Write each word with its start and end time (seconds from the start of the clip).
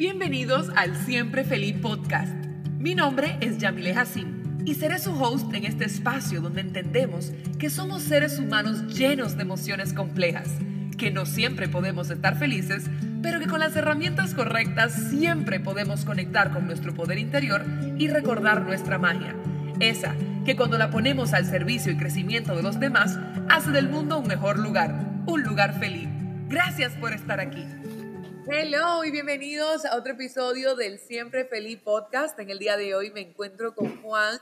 Bienvenidos 0.00 0.70
al 0.76 0.96
Siempre 0.96 1.44
Feliz 1.44 1.76
Podcast. 1.76 2.32
Mi 2.78 2.94
nombre 2.94 3.36
es 3.42 3.58
Yamile 3.58 3.92
Hassim 3.92 4.62
y 4.64 4.74
seré 4.76 4.98
su 4.98 5.12
host 5.12 5.52
en 5.52 5.66
este 5.66 5.84
espacio 5.84 6.40
donde 6.40 6.62
entendemos 6.62 7.32
que 7.58 7.68
somos 7.68 8.04
seres 8.04 8.38
humanos 8.38 8.96
llenos 8.96 9.36
de 9.36 9.42
emociones 9.42 9.92
complejas, 9.92 10.48
que 10.96 11.10
no 11.10 11.26
siempre 11.26 11.68
podemos 11.68 12.08
estar 12.08 12.38
felices, 12.38 12.86
pero 13.20 13.40
que 13.40 13.46
con 13.46 13.60
las 13.60 13.76
herramientas 13.76 14.32
correctas 14.32 15.10
siempre 15.10 15.60
podemos 15.60 16.06
conectar 16.06 16.50
con 16.50 16.64
nuestro 16.64 16.94
poder 16.94 17.18
interior 17.18 17.66
y 17.98 18.08
recordar 18.08 18.62
nuestra 18.62 18.96
magia. 18.96 19.36
Esa 19.80 20.14
que 20.46 20.56
cuando 20.56 20.78
la 20.78 20.90
ponemos 20.90 21.34
al 21.34 21.44
servicio 21.44 21.92
y 21.92 21.98
crecimiento 21.98 22.56
de 22.56 22.62
los 22.62 22.80
demás, 22.80 23.18
hace 23.50 23.70
del 23.70 23.90
mundo 23.90 24.20
un 24.20 24.28
mejor 24.28 24.60
lugar, 24.60 25.22
un 25.26 25.42
lugar 25.42 25.78
feliz. 25.78 26.08
Gracias 26.48 26.94
por 26.94 27.12
estar 27.12 27.38
aquí. 27.38 27.66
Hello 28.52 29.04
y 29.04 29.12
bienvenidos 29.12 29.84
a 29.84 29.94
otro 29.94 30.14
episodio 30.14 30.74
del 30.74 30.98
Siempre 30.98 31.44
Feliz 31.44 31.80
Podcast. 31.80 32.36
En 32.40 32.50
el 32.50 32.58
día 32.58 32.76
de 32.76 32.96
hoy 32.96 33.12
me 33.12 33.20
encuentro 33.20 33.76
con 33.76 34.02
Juan, 34.02 34.40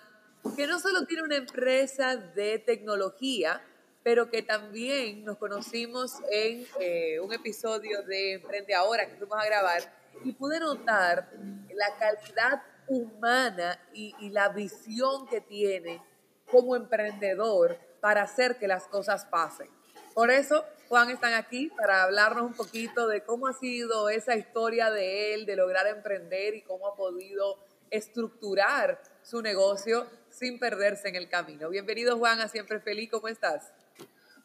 que 0.56 0.66
no 0.66 0.80
solo 0.80 1.04
tiene 1.04 1.24
una 1.24 1.36
empresa 1.36 2.16
de 2.16 2.58
tecnología, 2.58 3.60
pero 4.02 4.30
que 4.30 4.40
también 4.40 5.26
nos 5.26 5.36
conocimos 5.36 6.14
en 6.32 6.66
eh, 6.80 7.20
un 7.20 7.34
episodio 7.34 8.02
de 8.02 8.32
Emprende 8.32 8.74
Ahora 8.74 9.06
que 9.06 9.16
fuimos 9.16 9.38
a 9.38 9.44
grabar 9.44 9.82
y 10.24 10.32
pude 10.32 10.58
notar 10.58 11.30
la 11.74 11.98
calidad 11.98 12.62
humana 12.88 13.78
y, 13.92 14.14
y 14.20 14.30
la 14.30 14.48
visión 14.48 15.28
que 15.28 15.42
tiene 15.42 16.02
como 16.50 16.76
emprendedor 16.76 17.76
para 18.00 18.22
hacer 18.22 18.56
que 18.56 18.68
las 18.68 18.84
cosas 18.88 19.26
pasen. 19.26 19.68
Por 20.14 20.30
eso 20.30 20.64
Juan 20.88 21.10
están 21.10 21.34
aquí 21.34 21.70
para 21.76 22.04
hablarnos 22.04 22.44
un 22.44 22.54
poquito 22.54 23.08
de 23.08 23.22
cómo 23.22 23.46
ha 23.46 23.52
sido 23.52 24.08
esa 24.08 24.36
historia 24.36 24.90
de 24.90 25.34
él, 25.34 25.44
de 25.44 25.54
lograr 25.54 25.86
emprender 25.86 26.54
y 26.54 26.62
cómo 26.62 26.88
ha 26.88 26.96
podido 26.96 27.58
estructurar 27.90 28.98
su 29.22 29.42
negocio 29.42 30.06
sin 30.30 30.58
perderse 30.58 31.08
en 31.08 31.16
el 31.16 31.28
camino. 31.28 31.68
Bienvenido 31.68 32.16
Juan 32.16 32.40
a 32.40 32.48
Siempre 32.48 32.80
Feliz, 32.80 33.10
¿cómo 33.10 33.28
estás? 33.28 33.70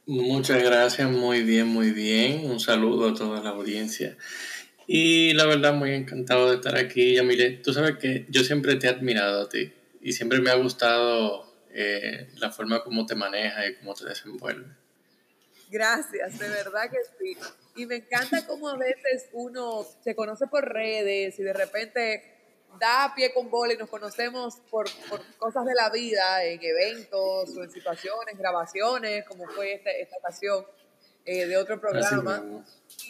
Muchas 0.05 0.61
gracias, 0.61 1.09
muy 1.09 1.44
bien, 1.44 1.67
muy 1.67 1.91
bien. 1.91 2.52
Un 2.52 2.59
saludo 2.59 3.09
a 3.09 3.14
toda 3.14 3.41
la 3.41 3.52
audiencia. 3.52 4.17
Y 4.86 5.33
la 5.36 5.45
verdad, 5.45 5.73
muy 5.73 5.94
encantado 5.94 6.49
de 6.49 6.55
estar 6.55 6.75
aquí, 6.75 7.16
Yamile. 7.16 7.52
Tú 7.64 7.71
sabes 7.71 7.97
que 7.99 8.25
yo 8.30 8.44
siempre 8.44 8.75
te 8.75 8.88
he 8.88 8.89
admirado 8.89 9.44
a 9.44 9.49
ti 9.49 9.71
y 10.02 10.11
siempre 10.11 10.41
me 10.41 10.49
ha 10.49 10.55
gustado 10.55 11.45
eh, 11.73 12.27
la 12.36 12.52
forma 12.52 12.83
como 12.83 13.05
te 13.05 13.16
manejas 13.16 13.69
y 13.69 13.75
cómo 13.75 13.94
te 13.94 14.03
desenvuelves. 14.03 14.83
Gracias, 15.73 16.38
de 16.38 16.49
verdad 16.49 16.83
que 16.83 16.99
sí. 17.17 17.35
Y 17.75 17.88
me 17.88 17.95
encanta 17.95 18.45
cómo 18.45 18.69
a 18.69 18.77
veces 18.77 19.27
uno 19.33 19.83
se 20.03 20.15
conoce 20.15 20.45
por 20.45 20.71
redes 20.71 21.39
y 21.39 21.41
de 21.41 21.52
repente 21.52 22.23
da 22.80 23.11
pie 23.15 23.33
con 23.33 23.49
bola 23.49 23.73
y 23.73 23.77
nos 23.77 23.89
conocemos 23.89 24.57
por, 24.69 24.85
cosas 25.39 25.65
de 25.65 25.73
la 25.73 25.89
vida, 25.89 26.43
en 26.45 26.59
eventos 26.61 27.57
o 27.57 27.63
en 27.63 27.71
situaciones, 27.71 28.38
grabaciones, 28.38 29.25
como 29.25 29.47
fue 29.47 29.73
esta, 29.73 29.89
esta 29.89 30.15
ocasión 30.17 30.63
eh, 31.25 31.47
de 31.47 31.57
otro 31.57 31.81
programa. 31.81 32.63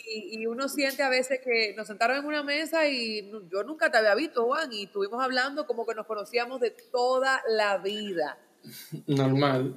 Y, 0.07 0.39
y, 0.39 0.45
uno 0.45 0.69
siente 0.69 1.03
a 1.03 1.09
veces 1.09 1.41
que 1.43 1.73
nos 1.75 1.87
sentaron 1.87 2.15
en 2.15 2.25
una 2.25 2.43
mesa 2.43 2.87
y 2.87 3.29
yo 3.51 3.63
nunca 3.63 3.91
te 3.91 3.97
había 3.97 4.15
visto, 4.15 4.45
Juan, 4.45 4.71
y 4.71 4.85
estuvimos 4.85 5.21
hablando 5.21 5.67
como 5.67 5.85
que 5.85 5.95
nos 5.95 6.05
conocíamos 6.05 6.61
de 6.61 6.71
toda 6.71 7.43
la 7.45 7.77
vida. 7.79 8.37
Normal 9.07 9.75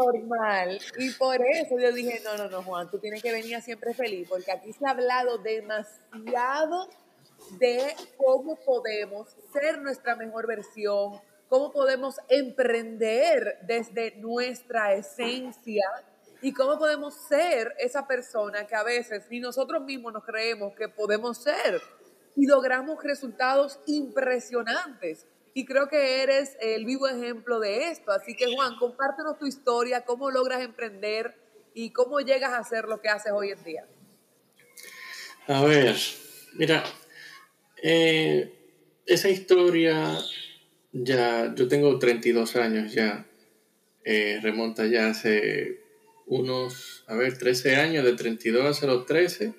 normal. 0.00 0.78
Y 0.98 1.10
por 1.12 1.36
eso 1.46 1.78
yo 1.78 1.92
dije, 1.92 2.20
no, 2.24 2.36
no, 2.36 2.48
no, 2.48 2.62
Juan, 2.62 2.90
tú 2.90 2.98
tienes 2.98 3.22
que 3.22 3.32
venir 3.32 3.60
siempre 3.62 3.94
feliz, 3.94 4.28
porque 4.28 4.52
aquí 4.52 4.72
se 4.72 4.86
ha 4.86 4.90
hablado 4.90 5.38
demasiado 5.38 6.88
de 7.58 7.94
cómo 8.16 8.56
podemos 8.56 9.36
ser 9.52 9.80
nuestra 9.80 10.16
mejor 10.16 10.46
versión, 10.46 11.20
cómo 11.48 11.72
podemos 11.72 12.16
emprender 12.28 13.58
desde 13.62 14.16
nuestra 14.16 14.94
esencia 14.94 15.84
y 16.42 16.52
cómo 16.52 16.78
podemos 16.78 17.14
ser 17.28 17.74
esa 17.78 18.06
persona 18.06 18.66
que 18.66 18.74
a 18.74 18.82
veces 18.82 19.26
ni 19.30 19.40
nosotros 19.40 19.82
mismos 19.82 20.12
nos 20.12 20.24
creemos 20.24 20.74
que 20.74 20.88
podemos 20.88 21.38
ser 21.42 21.80
y 22.36 22.46
logramos 22.46 23.02
resultados 23.02 23.80
impresionantes. 23.86 25.26
Y 25.56 25.64
creo 25.64 25.88
que 25.88 26.22
eres 26.22 26.54
el 26.60 26.84
vivo 26.84 27.08
ejemplo 27.08 27.58
de 27.60 27.88
esto. 27.88 28.12
Así 28.12 28.36
que 28.36 28.44
Juan, 28.54 28.76
compártenos 28.76 29.38
tu 29.38 29.46
historia, 29.46 30.04
cómo 30.04 30.30
logras 30.30 30.62
emprender 30.62 31.34
y 31.72 31.92
cómo 31.92 32.20
llegas 32.20 32.52
a 32.52 32.58
hacer 32.58 32.84
lo 32.84 33.00
que 33.00 33.08
haces 33.08 33.32
hoy 33.34 33.52
en 33.52 33.64
día. 33.64 33.86
A 35.46 35.64
ver, 35.64 35.96
mira, 36.56 36.84
eh, 37.82 38.52
esa 39.06 39.30
historia 39.30 40.18
ya, 40.92 41.54
yo 41.54 41.68
tengo 41.68 41.98
32 41.98 42.54
años 42.56 42.92
ya, 42.92 43.26
eh, 44.04 44.38
remonta 44.42 44.84
ya 44.84 45.08
hace 45.08 45.80
unos, 46.26 47.02
a 47.06 47.14
ver, 47.14 47.38
13 47.38 47.76
años, 47.76 48.04
de 48.04 48.12
32 48.12 48.82
a 48.82 48.86
los 48.86 49.06
13, 49.06 49.54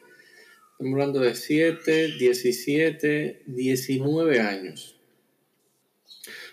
estamos 0.74 0.94
hablando 0.94 1.22
de 1.22 1.34
7, 1.34 2.18
17, 2.20 3.42
19 3.48 4.40
años. 4.42 4.97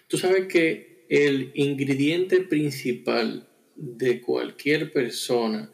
Tú 0.09 0.19
sabes 0.19 0.47
que 0.49 1.07
el 1.09 1.53
ingrediente 1.55 2.41
principal 2.41 3.49
de 3.77 4.21
cualquier 4.21 4.93
persona 4.93 5.71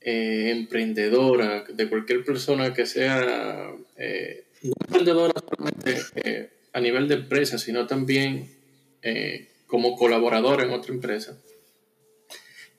eh, 0.00 0.50
emprendedora, 0.50 1.64
de 1.64 1.88
cualquier 1.88 2.24
persona 2.24 2.72
que 2.72 2.86
sea 2.86 3.74
eh, 3.96 4.44
no 4.62 4.72
emprendedora 4.80 5.34
solamente 5.48 5.96
eh, 6.14 6.50
a 6.72 6.80
nivel 6.80 7.08
de 7.08 7.16
empresa, 7.16 7.58
sino 7.58 7.86
también 7.86 8.56
como 9.66 9.96
colaborador 9.96 10.62
en 10.62 10.70
otra 10.70 10.92
empresa, 10.92 11.40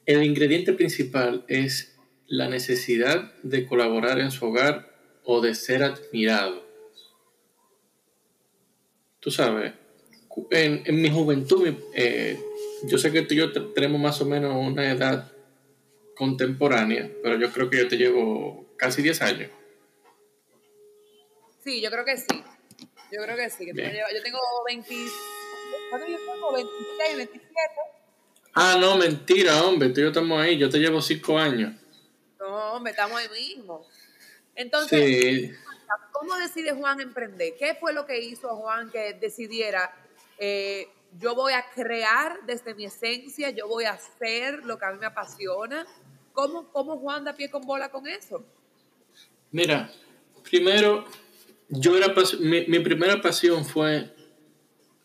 el 0.06 0.24
ingrediente 0.24 0.74
principal 0.74 1.46
es 1.48 1.98
la 2.28 2.50
necesidad 2.50 3.34
de 3.42 3.66
colaborar 3.66 4.20
en 4.20 4.32
su 4.32 4.46
hogar 4.46 4.92
o 5.24 5.42
de 5.42 5.56
ser 5.56 5.84
admirado. 5.84 6.66
Tú 9.20 9.32
sabes, 9.32 9.74
en, 10.52 11.02
mi 11.02 11.10
juventud, 11.10 11.74
eh, 11.94 12.40
yo 12.84 12.98
sé 12.98 13.12
que 13.12 13.24
tú 13.24 13.34
y 13.34 13.38
yo 13.38 13.52
tenemos 13.74 14.00
más 14.00 14.22
o 14.22 14.26
menos 14.26 14.56
una 14.56 14.92
edad 14.92 15.32
contemporánea, 16.16 17.10
pero 17.24 17.38
yo 17.38 17.52
creo 17.52 17.70
que 17.70 17.78
yo 17.78 17.88
te 17.88 17.98
llevo 17.98 18.66
casi 18.78 19.02
10 19.02 19.22
años. 19.22 19.52
Sí, 21.64 21.82
yo 21.82 21.90
creo 21.92 22.06
que 22.06 22.18
sí. 22.18 22.44
Yo 23.12 23.24
creo 23.24 23.36
que 23.36 23.50
sí. 23.50 23.66
yo 23.68 23.74
tengo 24.24 24.40
20, 24.68 24.96
yo 24.96 26.00
tengo 26.00 26.54
26, 26.54 27.18
27. 27.18 27.50
Ah, 28.54 28.78
no, 28.80 28.98
mentira, 28.98 29.64
hombre. 29.64 29.90
Tú 29.90 30.00
y 30.00 30.04
yo 30.04 30.10
estamos 30.10 30.40
ahí. 30.42 30.58
Yo 30.58 30.70
te 30.70 30.80
llevo 30.80 31.02
5 31.02 31.38
años. 31.38 31.74
No, 32.40 32.74
hombre, 32.74 32.92
estamos 32.92 33.18
ahí 33.18 33.30
mismo. 33.30 33.86
Entonces, 34.56 35.58
¿cómo 36.12 36.36
decide 36.36 36.74
Juan 36.74 37.00
emprender? 37.00 37.54
¿Qué 37.58 37.76
fue 37.76 37.94
lo 37.94 38.06
que 38.06 38.20
hizo 38.20 38.50
Juan 38.58 38.92
que 38.92 39.14
decidiera 39.14 39.92
eh, 40.40 40.88
yo 41.18 41.36
voy 41.36 41.54
a 41.54 41.66
crear 41.74 42.40
desde 42.46 42.74
mi 42.76 42.86
esencia, 42.86 43.50
yo 43.50 43.68
voy 43.68 43.86
a 43.86 43.92
hacer 43.92 44.64
lo 44.66 44.78
que 44.78 44.86
a 44.86 44.92
mí 44.92 45.00
me 45.00 45.08
apasiona. 45.08 45.86
¿Cómo, 46.34 46.72
cómo 46.72 46.98
Juan 46.98 47.24
da 47.24 47.34
pie 47.34 47.50
con 47.50 47.64
bola 47.64 47.90
con 47.90 48.08
eso? 48.08 48.46
Mira, 49.52 49.92
primero, 50.44 51.06
yo 51.68 51.98
era 51.98 52.14
mi, 52.40 52.80
primera 52.80 53.22
pasión 53.22 53.66
fue 53.66 54.14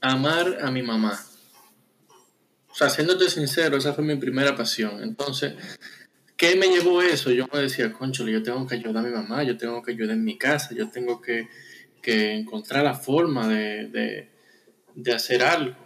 amar 0.00 0.59
a 0.61 0.71
mi 0.71 0.83
mamá. 0.83 1.19
O 2.69 2.75
sea, 2.75 2.91
siéndote 2.91 3.31
sincero, 3.31 3.77
esa 3.77 3.94
fue 3.94 4.05
mi 4.05 4.17
primera 4.17 4.55
pasión. 4.55 5.03
Entonces, 5.03 5.55
¿qué 6.37 6.56
me 6.56 6.69
llevó 6.69 7.00
eso? 7.00 7.31
Yo 7.31 7.47
me 7.53 7.61
decía, 7.61 7.93
concho, 7.93 8.27
yo 8.28 8.43
tengo 8.43 8.67
que 8.67 8.75
ayudar 8.75 9.05
a 9.05 9.09
mi 9.09 9.15
mamá, 9.15 9.43
yo 9.43 9.56
tengo 9.56 9.83
que 9.83 9.93
ayudar 9.93 10.17
en 10.17 10.25
mi 10.25 10.37
casa, 10.37 10.75
yo 10.75 10.91
tengo 10.91 11.21
que, 11.21 11.49
que 12.03 12.32
encontrar 12.35 12.85
la 12.85 12.94
forma 12.94 13.49
de 13.49 14.34
hacer 15.14 15.43
algo. 15.43 15.76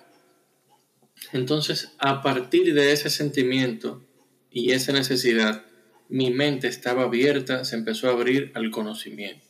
Entonces, 1.32 1.92
a 1.98 2.22
partir 2.22 2.74
de 2.74 2.92
ese 2.92 3.10
sentimiento 3.10 4.02
y 4.50 4.72
esa 4.72 4.92
necesidad, 4.92 5.64
mi 6.08 6.30
mente 6.30 6.68
estaba 6.68 7.04
abierta, 7.04 7.64
se 7.64 7.76
empezó 7.76 8.08
a 8.08 8.12
abrir 8.12 8.52
al 8.54 8.70
conocimiento. 8.70 9.46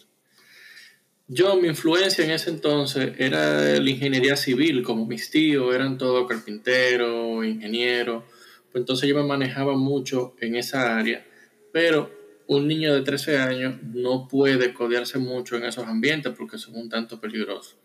Yo, 1.31 1.57
mi 1.57 1.69
influencia 1.69 2.25
en 2.25 2.31
ese 2.31 2.49
entonces 2.49 3.13
era 3.19 3.79
la 3.79 3.91
ingeniería 3.91 4.35
civil, 4.35 4.83
como 4.83 5.05
mis 5.05 5.31
tíos 5.31 5.75
eran 5.75 5.99
todos 5.99 6.27
carpinteros, 6.27 7.45
ingenieros, 7.45 8.25
pues 8.73 8.81
entonces 8.81 9.09
yo 9.09 9.15
me 9.15 9.25
manejaba 9.25 9.77
mucho 9.77 10.35
en 10.41 10.57
esa 10.57 10.97
área, 10.97 11.27
pero 11.71 12.11
un 12.47 12.67
niño 12.67 12.95
de 12.95 13.03
13 13.03 13.37
años 13.39 13.75
no 13.83 14.27
puede 14.27 14.73
codearse 14.73 15.19
mucho 15.19 15.57
en 15.57 15.65
esos 15.65 15.87
ambientes 15.87 16.33
porque 16.35 16.57
son 16.57 16.77
un 16.77 16.89
tanto 16.89 17.21
peligrosos. 17.21 17.77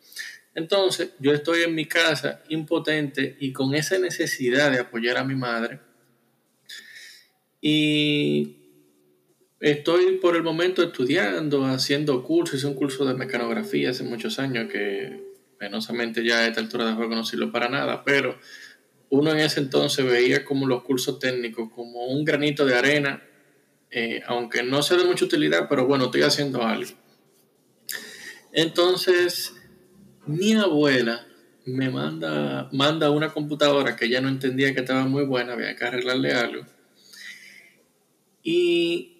Entonces, 0.55 1.11
yo 1.19 1.33
estoy 1.33 1.63
en 1.63 1.73
mi 1.73 1.87
casa 1.87 2.43
impotente 2.49 3.37
y 3.39 3.51
con 3.53 3.73
esa 3.73 3.97
necesidad 3.97 4.71
de 4.71 4.79
apoyar 4.79 5.17
a 5.17 5.23
mi 5.23 5.35
madre. 5.35 5.79
Y 7.59 8.57
estoy 9.59 10.17
por 10.17 10.35
el 10.35 10.43
momento 10.43 10.83
estudiando, 10.83 11.65
haciendo 11.65 12.23
cursos, 12.23 12.59
hice 12.59 12.67
un 12.67 12.75
curso 12.75 13.05
de 13.05 13.15
mecanografía 13.15 13.89
hace 13.89 14.03
muchos 14.03 14.37
años 14.37 14.71
que 14.71 15.23
penosamente 15.57 16.23
ya 16.25 16.39
a 16.39 16.47
esta 16.47 16.59
altura 16.59 16.85
de 16.85 16.95
conocerlo 16.95 17.51
para 17.51 17.69
nada, 17.69 18.03
pero 18.03 18.37
uno 19.09 19.31
en 19.31 19.39
ese 19.39 19.61
entonces 19.61 20.05
veía 20.05 20.43
como 20.43 20.67
los 20.67 20.83
cursos 20.83 21.19
técnicos 21.19 21.69
como 21.73 22.07
un 22.07 22.25
granito 22.25 22.65
de 22.65 22.75
arena, 22.75 23.23
eh, 23.89 24.21
aunque 24.25 24.63
no 24.63 24.83
sea 24.83 24.97
de 24.97 25.05
mucha 25.05 25.25
utilidad, 25.25 25.67
pero 25.69 25.87
bueno, 25.87 26.05
estoy 26.05 26.23
haciendo 26.23 26.63
algo. 26.63 26.91
Entonces, 28.51 29.53
mi 30.25 30.53
abuela 30.53 31.25
me 31.65 31.89
manda, 31.89 32.69
manda 32.71 33.09
una 33.09 33.29
computadora 33.29 33.95
que 33.95 34.09
ya 34.09 34.21
no 34.21 34.29
entendía 34.29 34.73
que 34.73 34.81
estaba 34.81 35.05
muy 35.05 35.25
buena, 35.25 35.53
había 35.53 35.75
que 35.75 35.85
arreglarle 35.85 36.33
algo. 36.33 36.65
Y 38.43 39.13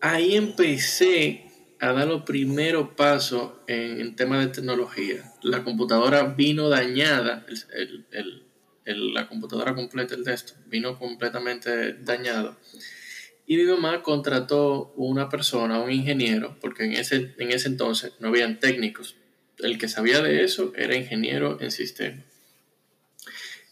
ahí 0.00 0.36
empecé 0.36 1.46
a 1.78 1.92
dar 1.92 2.06
los 2.06 2.22
primeros 2.22 2.90
pasos 2.90 3.52
en, 3.66 4.00
en 4.00 4.16
temas 4.16 4.44
de 4.44 4.52
tecnología. 4.52 5.32
La 5.42 5.64
computadora 5.64 6.24
vino 6.24 6.68
dañada, 6.68 7.46
la 8.84 9.28
computadora 9.28 9.74
completa, 9.74 10.14
el 10.14 10.24
desktop, 10.24 10.56
vino 10.66 10.98
completamente 10.98 11.94
dañado. 11.94 12.58
Y 13.46 13.56
mi 13.56 13.64
mamá 13.64 14.02
contrató 14.02 14.92
una 14.96 15.28
persona, 15.28 15.80
un 15.80 15.90
ingeniero, 15.90 16.56
porque 16.60 16.84
en 16.84 16.92
ese, 16.92 17.34
en 17.38 17.50
ese 17.50 17.68
entonces 17.68 18.12
no 18.20 18.28
habían 18.28 18.60
técnicos. 18.60 19.16
El 19.62 19.78
que 19.78 19.88
sabía 19.88 20.22
de 20.22 20.44
eso 20.44 20.72
era 20.76 20.96
ingeniero 20.96 21.60
en 21.60 21.70
sistema. 21.70 22.22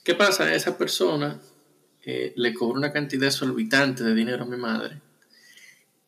¿Qué 0.05 0.15
pasa? 0.15 0.55
Esa 0.55 0.79
persona 0.79 1.41
eh, 2.05 2.33
le 2.37 2.55
cobró 2.55 2.79
una 2.79 2.93
cantidad 2.93 3.27
exorbitante 3.27 4.05
de 4.05 4.15
dinero 4.15 4.45
a 4.45 4.47
mi 4.47 4.57
madre 4.57 5.01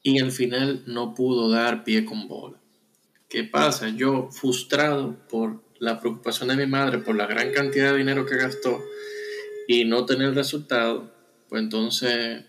y 0.02 0.20
al 0.20 0.32
final 0.32 0.82
no 0.86 1.14
pudo 1.14 1.50
dar 1.50 1.84
pie 1.84 2.04
con 2.04 2.26
bola. 2.26 2.58
¿Qué 3.28 3.44
pasa? 3.44 3.90
Yo, 3.90 4.30
frustrado 4.30 5.16
por 5.28 5.62
la 5.78 6.00
preocupación 6.00 6.48
de 6.48 6.56
mi 6.56 6.66
madre, 6.66 6.98
por 6.98 7.16
la 7.16 7.26
gran 7.26 7.52
cantidad 7.52 7.92
de 7.92 7.98
dinero 7.98 8.26
que 8.26 8.36
gastó 8.36 8.82
y 9.68 9.84
no 9.84 10.04
tener 10.04 10.34
resultado, 10.34 11.14
pues 11.48 11.62
entonces 11.62 12.44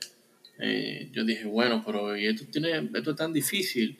eh, 0.59 1.09
yo 1.11 1.23
dije, 1.23 1.45
bueno, 1.45 1.83
pero 1.85 2.15
esto, 2.15 2.45
tiene, 2.51 2.89
esto 2.93 3.11
es 3.11 3.17
tan 3.17 3.33
difícil 3.33 3.99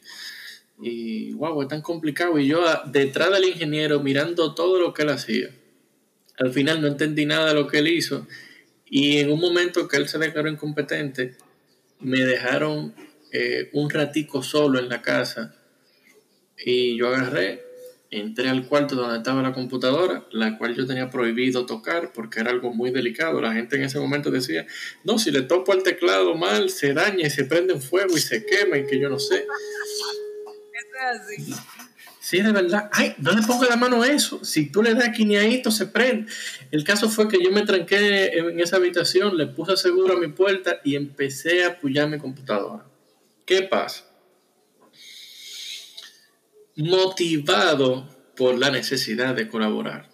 y 0.82 1.34
wow, 1.34 1.62
es 1.62 1.68
tan 1.68 1.82
complicado. 1.82 2.40
Y 2.40 2.48
yo 2.48 2.68
ah, 2.68 2.84
detrás 2.86 3.32
del 3.32 3.46
ingeniero 3.46 4.00
mirando 4.00 4.56
todo 4.56 4.80
lo 4.80 4.94
que 4.94 5.04
él 5.04 5.10
hacía. 5.10 5.50
Al 6.40 6.52
final 6.52 6.82
no 6.82 6.88
entendí 6.88 7.26
nada 7.26 7.50
de 7.50 7.54
lo 7.54 7.68
que 7.68 7.80
él 7.80 7.88
hizo 7.88 8.26
y 8.94 9.20
en 9.20 9.32
un 9.32 9.40
momento 9.40 9.88
que 9.88 9.96
él 9.96 10.10
se 10.10 10.18
declaró 10.18 10.50
incompetente, 10.50 11.38
me 12.02 12.20
dejaron 12.20 12.94
eh, 13.32 13.70
un 13.72 13.90
ratico 13.90 14.44
solo 14.44 14.80
en 14.80 14.90
la 14.90 15.02
casa 15.02 15.56
y 16.58 16.98
yo 16.98 17.08
agarré, 17.08 17.64
entré 18.10 18.50
al 18.50 18.68
cuarto 18.68 18.96
donde 18.96 19.20
estaba 19.20 19.42
la 19.42 19.54
computadora, 19.54 20.28
la 20.32 20.58
cual 20.58 20.76
yo 20.76 20.86
tenía 20.86 21.10
prohibido 21.10 21.66
tocar 21.66 22.12
porque 22.12 22.42
era 22.42 22.52
algo 22.52 22.74
muy 22.74 22.92
delicado. 22.92 23.40
La 23.40 23.54
gente 23.54 23.78
en 23.78 23.84
ese 23.84 23.98
momento 23.98 24.30
decía, 24.30 24.68
no, 25.06 25.18
si 25.18 25.32
le 25.32 25.44
topo 25.44 25.74
el 25.74 25.84
teclado 25.84 26.36
mal, 26.36 26.70
se 26.70 26.94
daña 26.94 27.28
y 27.28 27.30
se 27.30 27.46
prende 27.46 27.72
en 27.72 27.82
fuego 27.82 28.18
y 28.18 28.20
se 28.20 28.46
quema 28.46 28.78
y 28.78 28.88
que 28.88 29.00
yo 29.00 29.08
no 29.08 29.20
sé. 29.20 29.46
Sí, 32.20 32.42
de 32.42 32.52
verdad. 32.52 32.90
Ay, 32.94 33.16
no 33.18 33.32
le 33.32 33.42
pongo 33.42 33.66
la 33.66 33.76
mano 33.76 34.04
a 34.04 34.08
eso. 34.08 34.44
Si 34.46 34.72
tú 34.72 34.84
le 34.84 34.94
das 34.94 35.10
quiñadito, 35.10 35.72
se 35.72 35.88
prende. 35.88 36.32
El 36.70 36.84
caso 36.84 37.10
fue 37.10 37.28
que 37.28 37.44
yo 37.44 37.52
me 37.52 37.64
tranqué 37.64 38.38
en 38.38 38.60
esa 38.60 38.78
habitación, 38.78 39.38
le 39.38 39.48
puse 39.48 39.76
seguro 39.76 40.14
a 40.14 40.20
mi 40.20 40.28
puerta 40.28 40.82
y 40.84 40.96
empecé 40.96 41.64
a 41.64 41.70
apoyar 41.70 42.08
mi 42.10 42.20
computadora. 42.20 42.86
¿Qué 43.46 43.64
pasa? 43.64 44.06
Motivado 46.76 48.08
por 48.36 48.58
la 48.58 48.70
necesidad 48.70 49.36
de 49.36 49.48
colaborar. 49.48 50.10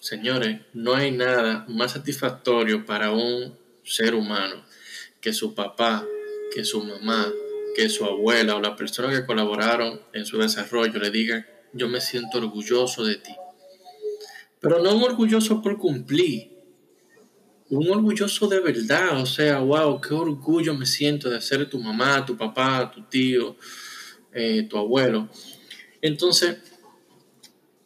Señores, 0.00 0.60
no 0.72 0.94
hay 0.94 1.10
nada 1.10 1.64
más 1.68 1.92
satisfactorio 1.92 2.84
para 2.84 3.10
un 3.10 3.56
ser 3.84 4.14
humano 4.14 4.64
que 5.20 5.32
su 5.32 5.54
papá, 5.54 6.04
que 6.54 6.64
su 6.64 6.82
mamá, 6.82 7.32
que 7.74 7.88
su 7.88 8.04
abuela 8.04 8.56
o 8.56 8.60
la 8.60 8.76
persona 8.76 9.10
que 9.10 9.26
colaboraron 9.26 10.00
en 10.12 10.24
su 10.24 10.38
desarrollo 10.38 10.98
le 11.00 11.10
digan, 11.10 11.46
yo 11.72 11.88
me 11.88 12.00
siento 12.00 12.38
orgulloso 12.38 13.04
de 13.04 13.16
ti. 13.16 13.32
Pero 14.60 14.82
no 14.82 14.94
un 14.94 15.02
orgulloso 15.02 15.60
por 15.60 15.76
cumplir, 15.76 16.50
un 17.70 17.90
orgulloso 17.90 18.46
de 18.46 18.60
verdad, 18.60 19.20
o 19.20 19.26
sea, 19.26 19.58
wow, 19.58 20.00
qué 20.00 20.14
orgullo 20.14 20.74
me 20.74 20.86
siento 20.86 21.28
de 21.28 21.40
ser 21.40 21.68
tu 21.68 21.78
mamá, 21.78 22.24
tu 22.24 22.36
papá, 22.36 22.90
tu 22.94 23.02
tío, 23.02 23.56
eh, 24.32 24.66
tu 24.68 24.78
abuelo. 24.78 25.28
Entonces, 26.00 26.58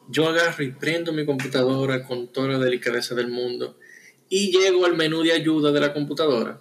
yo 0.09 0.29
agarro 0.29 0.65
y 0.65 0.73
prendo 0.73 1.13
mi 1.13 1.25
computadora 1.25 2.05
con 2.05 2.29
toda 2.29 2.49
la 2.49 2.59
delicadeza 2.59 3.15
del 3.15 3.29
mundo 3.29 3.79
y 4.29 4.51
llego 4.51 4.85
al 4.85 4.97
menú 4.97 5.23
de 5.23 5.33
ayuda 5.33 5.73
de 5.73 5.81
la 5.81 5.93
computadora. 5.93 6.61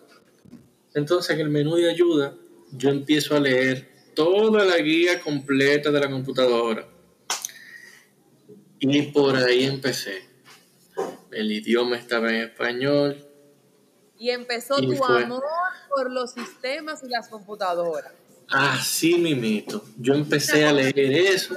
Entonces, 0.94 1.32
en 1.32 1.42
el 1.42 1.50
menú 1.50 1.76
de 1.76 1.90
ayuda, 1.90 2.36
yo 2.72 2.90
empiezo 2.90 3.36
a 3.36 3.40
leer 3.40 3.90
toda 4.16 4.66
la 4.66 4.78
guía 4.78 5.20
completa 5.20 5.92
de 5.92 6.00
la 6.00 6.10
computadora. 6.10 6.88
Y 8.80 9.04
por 9.04 9.36
ahí 9.36 9.64
empecé 9.64 10.28
el 11.38 11.52
idioma 11.52 11.96
estaba 11.98 12.30
en 12.30 12.44
español. 12.44 13.24
Y 14.18 14.32
empezó 14.32 14.78
tu 14.78 15.04
amor 15.04 15.44
por 15.90 16.12
los 16.12 16.32
sistemas 16.32 17.04
y 17.04 17.10
las 17.10 17.30
computadoras. 17.30 18.12
Así 18.50 19.18
mimito. 19.18 19.84
Yo 19.98 20.16
empecé 20.16 20.66
a 20.66 20.74
leer 20.74 20.98
eso. 20.98 21.54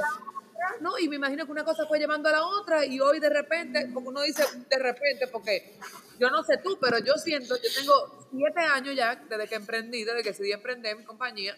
No, 0.81 0.99
y 0.99 1.09
me 1.09 1.17
imagino 1.17 1.45
que 1.45 1.53
una 1.53 1.65
cosa 1.65 1.87
fue 1.87 1.99
llevando 1.99 2.29
a 2.29 2.33
la 2.33 2.45
otra 2.45 2.85
y 2.85 3.01
hoy 3.01 3.21
de 3.21 3.29
repente, 3.29 3.91
como 3.93 4.11
uno 4.11 4.23
dice 4.23 4.43
de 4.69 4.79
repente, 4.79 5.29
porque 5.29 5.79
yo 6.19 6.31
no 6.31 6.43
sé 6.43 6.59
tú, 6.59 6.79
pero 6.81 6.99
yo 6.99 7.15
siento, 7.15 7.57
yo 7.57 7.69
tengo 7.77 8.29
siete 8.31 8.61
años 8.61 8.95
ya 8.95 9.17
desde 9.17 9.49
que 9.49 9.55
emprendí, 9.57 10.05
desde 10.05 10.23
que 10.23 10.31
decidí 10.31 10.53
emprender 10.53 10.97
mi 10.97 11.05
compañía, 11.05 11.57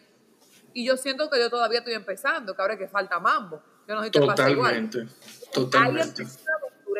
y 0.75 0.87
yo 0.87 0.97
siento 0.97 1.29
que 1.31 1.39
yo 1.39 1.51
todavía 1.51 1.81
estoy 1.81 1.95
empezando, 1.95 2.55
que 2.55 2.63
ahora 2.63 2.79
que 2.79 2.89
falta 2.89 3.19
mambo. 3.19 3.63
Yo 3.87 3.95
no 3.97 4.05
sé 4.05 4.11
totalmente, 4.11 5.07
totalmente 5.53 6.25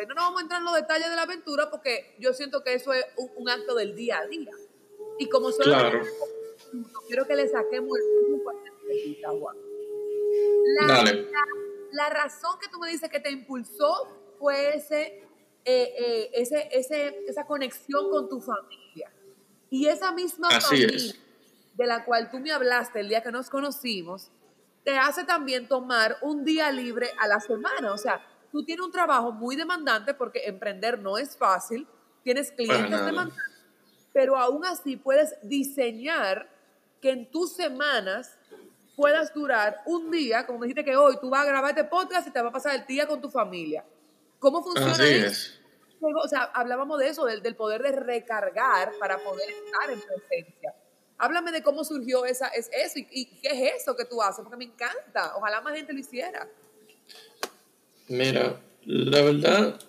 no 0.07 0.15
nos 0.15 0.23
vamos 0.23 0.39
a 0.39 0.43
entrar 0.43 0.59
en 0.59 0.65
los 0.65 0.75
detalles 0.75 1.09
de 1.09 1.15
la 1.15 1.21
aventura 1.23 1.69
porque 1.69 2.15
yo 2.19 2.33
siento 2.33 2.63
que 2.63 2.73
eso 2.73 2.93
es 2.93 3.05
un, 3.15 3.49
acto 3.49 3.75
del 3.75 3.95
día 3.95 4.19
a 4.19 4.27
día. 4.27 4.51
Y 5.19 5.29
como 5.29 5.51
solo 5.51 5.65
claro. 5.65 6.01
quiero 7.07 7.25
que 7.25 7.35
le 7.35 7.47
saquemos 7.47 7.97
el 7.97 9.17
la, 10.79 10.87
Dale. 10.87 11.27
La, 11.93 12.09
razón 12.09 12.59
que 12.59 12.67
tú 12.67 12.79
me 12.79 12.89
dices 12.89 13.09
que 13.09 13.19
te 13.19 13.31
impulsó 13.31 14.35
fue 14.39 14.75
ese, 14.75 15.23
eh, 15.65 15.93
eh, 15.97 16.29
ese, 16.33 16.69
ese, 16.71 17.23
esa 17.27 17.45
conexión 17.45 18.09
con 18.09 18.27
tu 18.27 18.41
familia. 18.41 19.11
Y 19.69 19.87
esa 19.87 20.11
misma 20.11 20.49
familia 20.49 21.13
de 21.73 21.87
la 21.87 22.05
cual 22.05 22.29
tú 22.29 22.39
me 22.39 22.51
hablaste 22.51 22.99
el 22.99 23.09
día 23.09 23.23
que 23.23 23.31
nos 23.31 23.49
conocimos, 23.49 24.31
te 24.83 24.97
hace 24.97 25.23
también 25.23 25.67
tomar 25.67 26.17
un 26.21 26.43
día 26.43 26.71
libre 26.71 27.09
a 27.19 27.27
la 27.27 27.39
semana. 27.39 27.93
O 27.93 27.97
sea, 27.97 28.21
tú 28.51 28.63
tienes 28.63 28.85
un 28.85 28.91
trabajo 28.91 29.31
muy 29.31 29.55
demandante 29.55 30.13
porque 30.13 30.45
emprender 30.45 30.99
no 30.99 31.17
es 31.17 31.37
fácil, 31.37 31.87
tienes 32.23 32.51
clientes 32.51 33.05
demandantes, 33.05 33.43
pero 34.11 34.37
aún 34.37 34.65
así 34.65 34.95
puedes 34.95 35.35
diseñar 35.41 36.49
que 37.01 37.11
en 37.11 37.29
tus 37.29 37.53
semanas 37.53 38.37
puedas 38.95 39.33
durar 39.33 39.81
un 39.85 40.11
día, 40.11 40.45
como 40.45 40.59
me 40.59 40.67
dijiste 40.67 40.85
que 40.85 40.95
hoy 40.95 41.17
tú 41.19 41.29
vas 41.29 41.41
a 41.41 41.45
grabar 41.45 41.71
este 41.71 41.83
podcast 41.85 42.27
y 42.27 42.31
te 42.31 42.41
va 42.41 42.49
a 42.49 42.51
pasar 42.51 42.75
el 42.75 42.85
día 42.85 43.07
con 43.07 43.21
tu 43.21 43.29
familia. 43.29 43.83
¿Cómo 44.39 44.63
funciona 44.63 45.07
eso? 45.07 45.53
O 46.01 46.27
sea, 46.27 46.43
hablábamos 46.53 46.99
de 46.99 47.07
eso, 47.07 47.25
del, 47.25 47.55
poder 47.55 47.81
de 47.81 47.93
recargar 47.93 48.91
para 48.99 49.17
poder 49.17 49.49
estar 49.49 49.89
en 49.89 50.01
presencia. 50.01 50.75
Háblame 51.17 51.51
de 51.51 51.63
cómo 51.63 51.85
surgió 51.85 52.25
esa, 52.25 52.47
es 52.47 52.69
eso 52.73 52.99
y, 52.99 53.07
y, 53.09 53.25
qué 53.39 53.49
es 53.49 53.81
eso 53.81 53.95
que 53.95 54.03
tú 54.03 54.21
haces, 54.21 54.43
porque 54.43 54.57
me 54.57 54.65
encanta. 54.65 55.33
Ojalá 55.37 55.61
más 55.61 55.75
gente 55.75 55.93
lo 55.93 55.99
hiciera. 55.99 56.49
Mira, 58.09 58.59
la 58.85 59.21
verdad, 59.21 59.79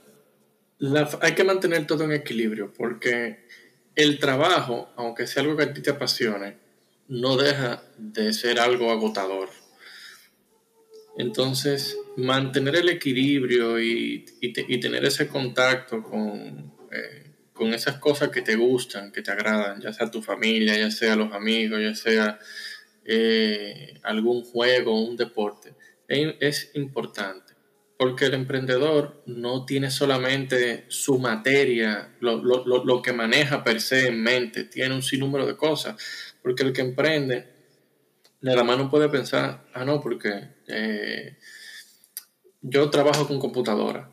hay 1.21 1.35
que 1.35 1.45
mantener 1.45 1.87
todo 1.87 2.05
en 2.05 2.13
equilibrio 2.13 2.73
porque 2.73 3.45
el 3.97 4.19
trabajo, 4.21 4.91
aunque 4.97 5.27
sea 5.27 5.43
algo 5.43 5.57
que 5.57 5.65
a 5.65 5.75
ti 5.75 5.83
te 5.83 5.91
apasione, 5.91 6.64
no 7.09 7.37
deja 7.37 7.83
de 7.99 8.33
ser 8.33 8.59
algo 8.59 8.91
agotador. 8.91 9.49
Entonces, 11.17 11.97
mantener 12.17 12.77
el 12.77 12.89
equilibrio 12.89 13.81
y, 13.81 14.25
tener 14.81 15.05
ese 15.05 15.29
contacto 15.29 16.03
con, 16.03 16.73
eh, 16.91 17.33
con 17.53 17.73
esas 17.73 17.99
cosas 17.99 18.31
que 18.31 18.43
te 18.43 18.57
gustan, 18.57 19.13
que 19.13 19.23
te 19.23 19.31
agradan, 19.31 19.81
ya 19.81 19.93
sea 19.93 20.11
tu 20.11 20.23
familia, 20.23 20.77
ya 20.77 20.91
sea 20.91 21.15
los 21.15 21.33
amigos, 21.33 21.81
ya 21.81 21.95
sea 21.95 22.39
eh, 23.05 24.01
algún 24.03 24.43
juego, 24.43 25.01
un 25.05 25.17
deporte, 25.17 25.75
es 26.09 26.71
importante 26.75 27.55
porque 27.97 28.27
el 28.27 28.35
emprendedor 28.35 29.23
no 29.27 29.65
tiene 29.65 29.91
solamente 29.91 30.85
su 30.89 31.19
materia, 31.19 32.15
lo, 32.21 33.03
que 33.03 33.13
maneja 33.13 33.63
per 33.63 33.81
se 33.81 34.09
en 34.09 34.23
mente, 34.23 34.65
tiene 34.65 34.95
un 34.95 35.03
sinnúmero 35.03 35.47
de 35.47 35.57
cosas. 35.57 35.97
Porque 36.45 36.63
el 36.63 36.75
que 36.75 36.83
emprende, 36.83 37.49
nada 38.43 38.65
más 38.65 38.77
no 38.77 38.91
puede 38.91 39.09
pensar, 39.09 39.65
ah, 39.73 39.87
no, 39.87 40.03
porque 40.03 40.51
eh, 40.69 41.39
yo 42.61 42.91
trabajo 42.91 43.27
con 43.27 43.41
computadora. 43.41 44.11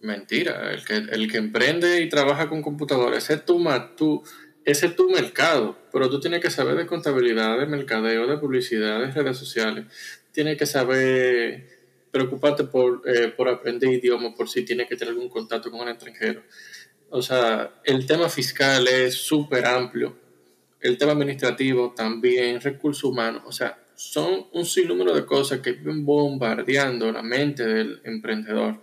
Mentira, 0.00 0.72
el 0.72 0.82
que, 0.82 0.96
el 0.96 1.30
que 1.30 1.36
emprende 1.36 2.00
y 2.00 2.08
trabaja 2.08 2.48
con 2.48 2.62
computadora, 2.62 3.18
ese 3.18 3.34
es 3.34 3.44
tu, 3.44 3.62
tu, 3.98 4.24
ese 4.64 4.86
es 4.86 4.96
tu 4.96 5.10
mercado, 5.10 5.76
pero 5.92 6.08
tú 6.08 6.18
tienes 6.20 6.40
que 6.40 6.48
saber 6.48 6.74
de 6.74 6.86
contabilidad, 6.86 7.58
de 7.58 7.66
mercadeo, 7.66 8.26
de 8.26 8.38
publicidad, 8.38 9.00
de 9.00 9.10
redes 9.10 9.36
sociales. 9.36 9.84
Tienes 10.32 10.56
que 10.56 10.64
saber 10.64 11.68
preocuparte 12.10 12.64
por, 12.64 13.02
eh, 13.04 13.28
por 13.28 13.46
aprender 13.46 13.92
idioma, 13.92 14.34
por 14.34 14.48
si 14.48 14.64
tienes 14.64 14.88
que 14.88 14.96
tener 14.96 15.12
algún 15.12 15.28
contacto 15.28 15.70
con 15.70 15.80
un 15.80 15.90
extranjero. 15.90 16.44
O 17.10 17.20
sea, 17.20 17.74
el 17.84 18.06
tema 18.06 18.30
fiscal 18.30 18.88
es 18.88 19.16
súper 19.16 19.66
amplio. 19.66 20.27
El 20.80 20.96
tema 20.96 21.12
administrativo 21.12 21.92
también, 21.94 22.60
recursos 22.60 23.04
humanos. 23.04 23.42
O 23.46 23.52
sea, 23.52 23.78
son 23.94 24.46
un 24.52 24.64
sinnúmero 24.64 25.14
de 25.14 25.26
cosas 25.26 25.60
que 25.60 25.72
viven 25.72 26.04
bombardeando 26.04 27.10
la 27.10 27.22
mente 27.22 27.64
del 27.66 28.00
emprendedor. 28.04 28.80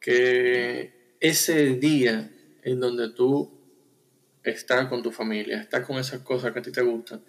Que 0.00 1.16
ese 1.20 1.74
día 1.74 2.30
en 2.62 2.80
donde 2.80 3.10
tú 3.10 3.50
estás 4.42 4.86
con 4.88 5.02
tu 5.02 5.10
familia, 5.10 5.60
estás 5.60 5.86
con 5.86 5.98
esas 5.98 6.20
cosas 6.20 6.52
que 6.52 6.60
a 6.60 6.62
ti 6.62 6.72
te 6.72 6.82
gustan, 6.82 7.22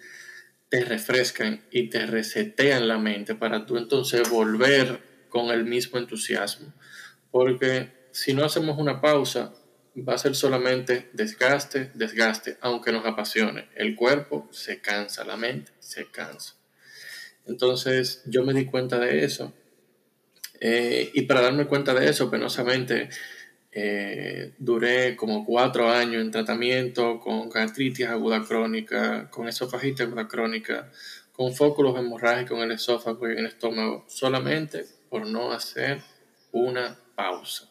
te 0.68 0.84
refrescan 0.84 1.62
y 1.70 1.90
te 1.90 2.06
resetean 2.06 2.88
la 2.88 2.98
mente 2.98 3.34
para 3.34 3.66
tú 3.66 3.76
entonces 3.76 4.28
volver 4.30 5.00
con 5.28 5.50
el 5.50 5.64
mismo 5.64 5.98
entusiasmo. 5.98 6.72
Porque 7.30 8.08
si 8.12 8.32
no 8.34 8.44
hacemos 8.44 8.78
una 8.78 9.00
pausa, 9.00 9.52
va 10.00 10.14
a 10.14 10.18
ser 10.18 10.34
solamente 10.34 11.10
desgaste, 11.12 11.90
desgaste, 11.94 12.58
aunque 12.60 12.92
nos 12.92 13.04
apasione. 13.06 13.68
El 13.74 13.96
cuerpo 13.96 14.48
se 14.52 14.80
cansa, 14.80 15.24
la 15.24 15.36
mente 15.36 15.72
se 15.78 16.06
cansa. 16.10 16.54
Entonces 17.46 18.22
yo 18.26 18.44
me 18.44 18.54
di 18.54 18.66
cuenta 18.66 18.98
de 18.98 19.24
eso. 19.24 19.52
Eh, 20.60 21.10
y 21.14 21.22
para 21.22 21.40
darme 21.40 21.66
cuenta 21.66 21.94
de 21.94 22.08
eso, 22.08 22.30
penosamente, 22.30 23.08
eh, 23.72 24.54
duré 24.58 25.14
como 25.16 25.44
cuatro 25.44 25.90
años 25.90 26.22
en 26.22 26.30
tratamiento 26.30 27.20
con 27.20 27.48
gastritis 27.48 28.08
aguda 28.08 28.44
crónica, 28.44 29.30
con 29.30 29.48
esofagitis 29.48 30.02
aguda 30.02 30.28
crónica, 30.28 30.90
con 31.32 31.54
fóculos 31.54 31.98
hemorrágicos 31.98 32.58
en 32.58 32.64
el 32.64 32.72
esófago 32.72 33.28
y 33.28 33.32
en 33.32 33.38
el 33.38 33.46
estómago, 33.46 34.04
solamente 34.08 34.84
por 35.08 35.26
no 35.26 35.52
hacer 35.52 36.00
una 36.52 36.98
pausa. 37.14 37.70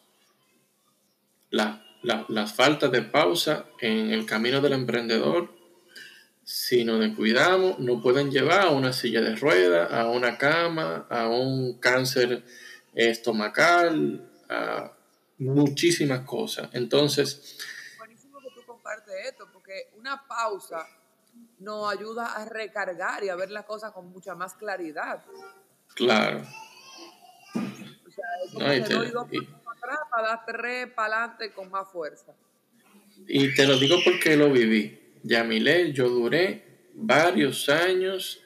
La, 1.50 1.84
la, 2.02 2.24
las 2.28 2.54
faltas 2.54 2.90
de 2.90 3.02
pausa 3.02 3.66
en 3.80 4.10
el 4.10 4.26
camino 4.26 4.60
del 4.60 4.72
emprendedor 4.72 5.60
si 6.50 6.84
nos 6.84 6.98
descuidamos, 6.98 7.78
nos 7.78 8.02
pueden 8.02 8.32
llevar 8.32 8.62
a 8.62 8.70
una 8.70 8.92
silla 8.92 9.20
de 9.20 9.36
ruedas, 9.36 9.92
a 9.92 10.08
una 10.08 10.36
cama, 10.36 11.06
a 11.08 11.28
un 11.28 11.78
cáncer 11.78 12.44
estomacal, 12.92 14.28
a 14.48 14.92
muchísimas 15.38 16.26
cosas. 16.26 16.68
Entonces... 16.72 17.56
Buenísimo 17.98 18.40
que 18.40 18.48
tú 18.52 18.66
compartes 18.66 19.14
esto, 19.28 19.48
porque 19.52 19.92
una 19.96 20.26
pausa 20.26 20.88
nos 21.60 21.92
ayuda 21.92 22.34
a 22.34 22.44
recargar 22.44 23.22
y 23.22 23.28
a 23.28 23.36
ver 23.36 23.52
las 23.52 23.64
cosas 23.64 23.92
con 23.92 24.10
mucha 24.10 24.34
más 24.34 24.54
claridad. 24.54 25.22
Claro. 25.94 26.42
O 27.54 28.10
sea, 28.10 28.24
atrás 29.80 29.98
para 30.10 30.28
dar 30.28 30.46
tres 30.46 30.88
para 30.94 31.16
adelante 31.16 31.52
con 31.52 31.70
más 31.70 31.88
fuerza. 31.90 32.34
Y 33.26 33.54
te 33.54 33.66
lo 33.66 33.78
digo 33.78 33.96
porque 34.04 34.36
lo 34.36 34.50
viví. 34.50 34.98
Yamile, 35.22 35.92
yo 35.92 36.08
duré 36.08 36.88
varios 36.94 37.68
años 37.68 38.42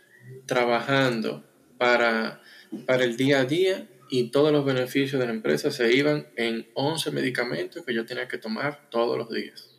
trabajando 0.47 1.45
para, 1.79 2.43
para 2.87 3.05
el 3.05 3.17
día 3.17 3.41
a 3.41 3.45
día 3.45 3.88
y 4.09 4.31
todos 4.31 4.53
los 4.53 4.64
beneficios 4.64 5.21
de 5.21 5.26
la 5.26 5.33
empresa 5.33 5.71
se 5.71 5.93
iban 5.93 6.29
en 6.37 6.69
11 6.75 7.11
medicamentos 7.11 7.85
que 7.85 7.95
yo 7.95 8.05
tenía 8.05 8.29
que 8.29 8.38
tomar 8.38 8.88
todos 8.91 9.17
los 9.17 9.31
días. 9.31 9.71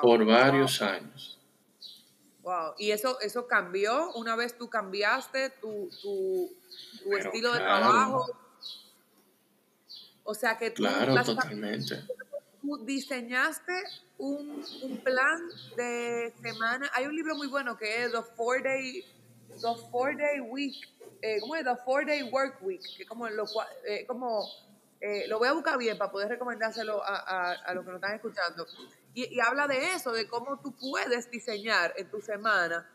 Por 0.00 0.24
varios 0.24 0.82
años. 0.82 1.40
Wow, 2.42 2.74
¿y 2.78 2.90
eso, 2.90 3.18
eso 3.20 3.46
cambió 3.46 4.12
una 4.14 4.36
vez 4.36 4.58
tú 4.58 4.68
cambiaste 4.68 5.50
tu, 5.62 5.88
tu, 6.02 6.50
estilo 7.16 7.52
de 7.52 7.58
trabajo? 7.58 8.26
O 10.24 10.34
sea 10.34 10.56
que 10.56 10.70
tú... 10.70 10.82
Claro, 10.82 11.22
totalmente. 11.22 12.02
Tú 12.60 12.84
diseñaste 12.84 13.72
un, 14.18 14.64
un, 14.82 14.96
plan 14.98 15.40
de 15.76 16.32
semana. 16.42 16.90
Hay 16.94 17.06
un 17.06 17.14
libro 17.14 17.36
muy 17.36 17.46
bueno 17.46 17.76
que 17.76 18.04
es 18.04 18.12
The 18.12 18.22
Four 18.34 18.62
Day, 18.62 19.04
The 19.60 19.74
Four 19.90 20.16
Day 20.16 20.40
Week, 20.40 20.74
eh, 21.20 21.40
¿cómo 21.40 21.56
es? 21.56 21.64
The 21.64 21.76
Four 21.84 22.06
Day 22.06 22.22
Work 22.22 22.62
Week, 22.62 22.82
que 22.96 23.04
como 23.06 23.28
lo, 23.28 23.44
eh, 23.86 24.06
como, 24.06 24.46
eh, 25.00 25.26
lo 25.28 25.38
voy 25.38 25.48
a 25.48 25.52
buscar 25.52 25.78
bien 25.78 25.98
para 25.98 26.10
poder 26.10 26.28
recomendárselo 26.28 27.02
a, 27.04 27.16
a, 27.16 27.52
a 27.52 27.74
los 27.74 27.84
que 27.84 27.90
nos 27.90 28.00
están 28.00 28.14
escuchando. 28.14 28.66
Y, 29.14 29.34
y, 29.34 29.40
habla 29.40 29.68
de 29.68 29.92
eso, 29.92 30.12
de 30.12 30.26
cómo 30.26 30.60
tú 30.60 30.74
puedes 30.76 31.30
diseñar 31.30 31.92
en 31.96 32.10
tu 32.10 32.20
semana 32.20 32.88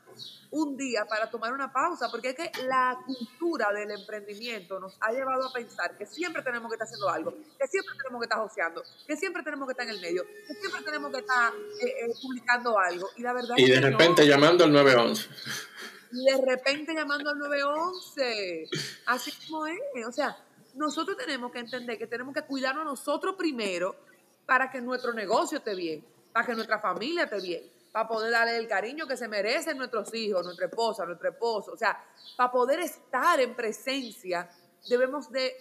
un 0.52 0.76
día 0.76 1.06
para 1.06 1.30
tomar 1.30 1.54
una 1.54 1.72
pausa, 1.72 2.10
porque 2.10 2.30
es 2.30 2.36
que 2.36 2.52
la 2.66 2.98
cultura 3.06 3.72
del 3.72 3.92
emprendimiento 3.92 4.80
nos 4.80 4.98
ha 5.00 5.12
llevado 5.12 5.48
a 5.48 5.54
pensar 5.54 5.96
que 5.98 6.06
siempre 6.06 6.42
tenemos 6.42 6.70
que 6.70 6.76
estar 6.76 6.88
haciendo 6.88 7.10
algo, 7.10 7.32
que 7.58 7.68
siempre 7.68 7.96
tenemos 7.98 8.20
que 8.20 8.26
estar 8.26 8.40
joseando, 8.40 8.84
que 9.08 9.16
siempre 9.16 9.44
tenemos 9.44 9.68
que 9.68 9.74
estar 9.74 9.88
en 9.88 9.94
el 9.94 10.02
medio, 10.02 10.26
que 10.48 10.54
siempre 10.56 10.82
tenemos 10.82 11.12
que 11.12 11.20
estar 11.20 11.54
eh, 11.54 11.86
eh, 11.86 12.14
publicando 12.22 12.78
algo. 12.80 13.10
Y 13.16 13.22
la 13.22 13.34
verdad 13.34 13.56
y 13.58 13.70
de 13.70 13.82
repente 13.82 14.26
llamando 14.26 14.64
al 14.64 14.74
911. 14.74 15.30
Y 16.12 16.26
de 16.26 16.42
repente 16.44 16.94
llamando 16.96 17.30
al 17.30 17.38
911. 17.38 18.70
Así 19.06 19.32
como 19.48 19.68
es. 19.68 19.78
O 20.08 20.12
sea, 20.12 20.36
nosotros 20.80 21.18
tenemos 21.18 21.52
que 21.52 21.60
entender 21.60 21.98
que 21.98 22.08
tenemos 22.08 22.34
que 22.34 22.42
cuidarnos 22.42 22.86
nosotros 22.86 23.36
primero 23.36 23.96
para 24.46 24.72
que 24.72 24.82
nuestro 24.82 25.14
negocio 25.14 25.60
esté 25.60 25.76
bien, 25.76 26.04
para 26.34 26.46
que 26.46 26.56
nuestra 26.56 26.80
familia 26.80 27.26
esté 27.26 27.40
bien 27.40 27.80
para 27.92 28.08
poder 28.08 28.32
darle 28.32 28.58
el 28.58 28.68
cariño 28.68 29.08
que 29.08 29.18
se 29.18 29.28
merecen 29.28 29.78
nuestros 29.78 30.14
hijos, 30.14 30.44
nuestra 30.46 30.68
esposa, 30.68 31.06
nuestro 31.06 31.30
esposo. 31.30 31.72
O 31.72 31.78
sea, 31.78 32.04
para 32.38 32.52
poder 32.52 32.80
estar 32.82 33.40
en 33.40 33.56
presencia, 33.56 34.50
debemos 34.88 35.32
de 35.32 35.58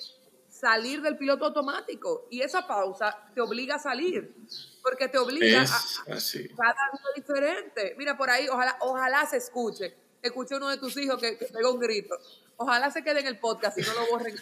salir 0.48 1.00
del 1.00 1.16
piloto 1.16 1.46
automático. 1.46 2.26
Y 2.30 2.42
esa 2.42 2.66
pausa 2.66 3.16
te 3.34 3.40
obliga 3.40 3.76
a 3.76 3.78
salir, 3.78 4.34
porque 4.82 5.08
te 5.08 5.18
obliga 5.18 5.62
a, 5.62 5.66
cada 5.66 6.16
día 6.16 7.10
diferente. 7.16 7.94
Mira, 7.96 8.16
por 8.16 8.28
ahí, 8.28 8.48
ojalá, 8.48 8.76
ojalá 8.80 9.26
se 9.26 9.38
escuche. 9.38 9.96
Escuche 10.20 10.56
uno 10.56 10.68
de 10.68 10.78
tus 10.78 10.96
hijos 10.96 11.18
que, 11.20 11.38
que 11.38 11.46
un 11.64 11.78
grito. 11.78 12.16
Ojalá 12.61 12.91
se 12.91 13.05
quede 13.05 13.21
en 13.21 13.29
el 13.29 13.38
podcast 13.38 13.79
y 13.79 13.83
no 13.83 13.95
lo 13.95 14.11
borren. 14.11 14.35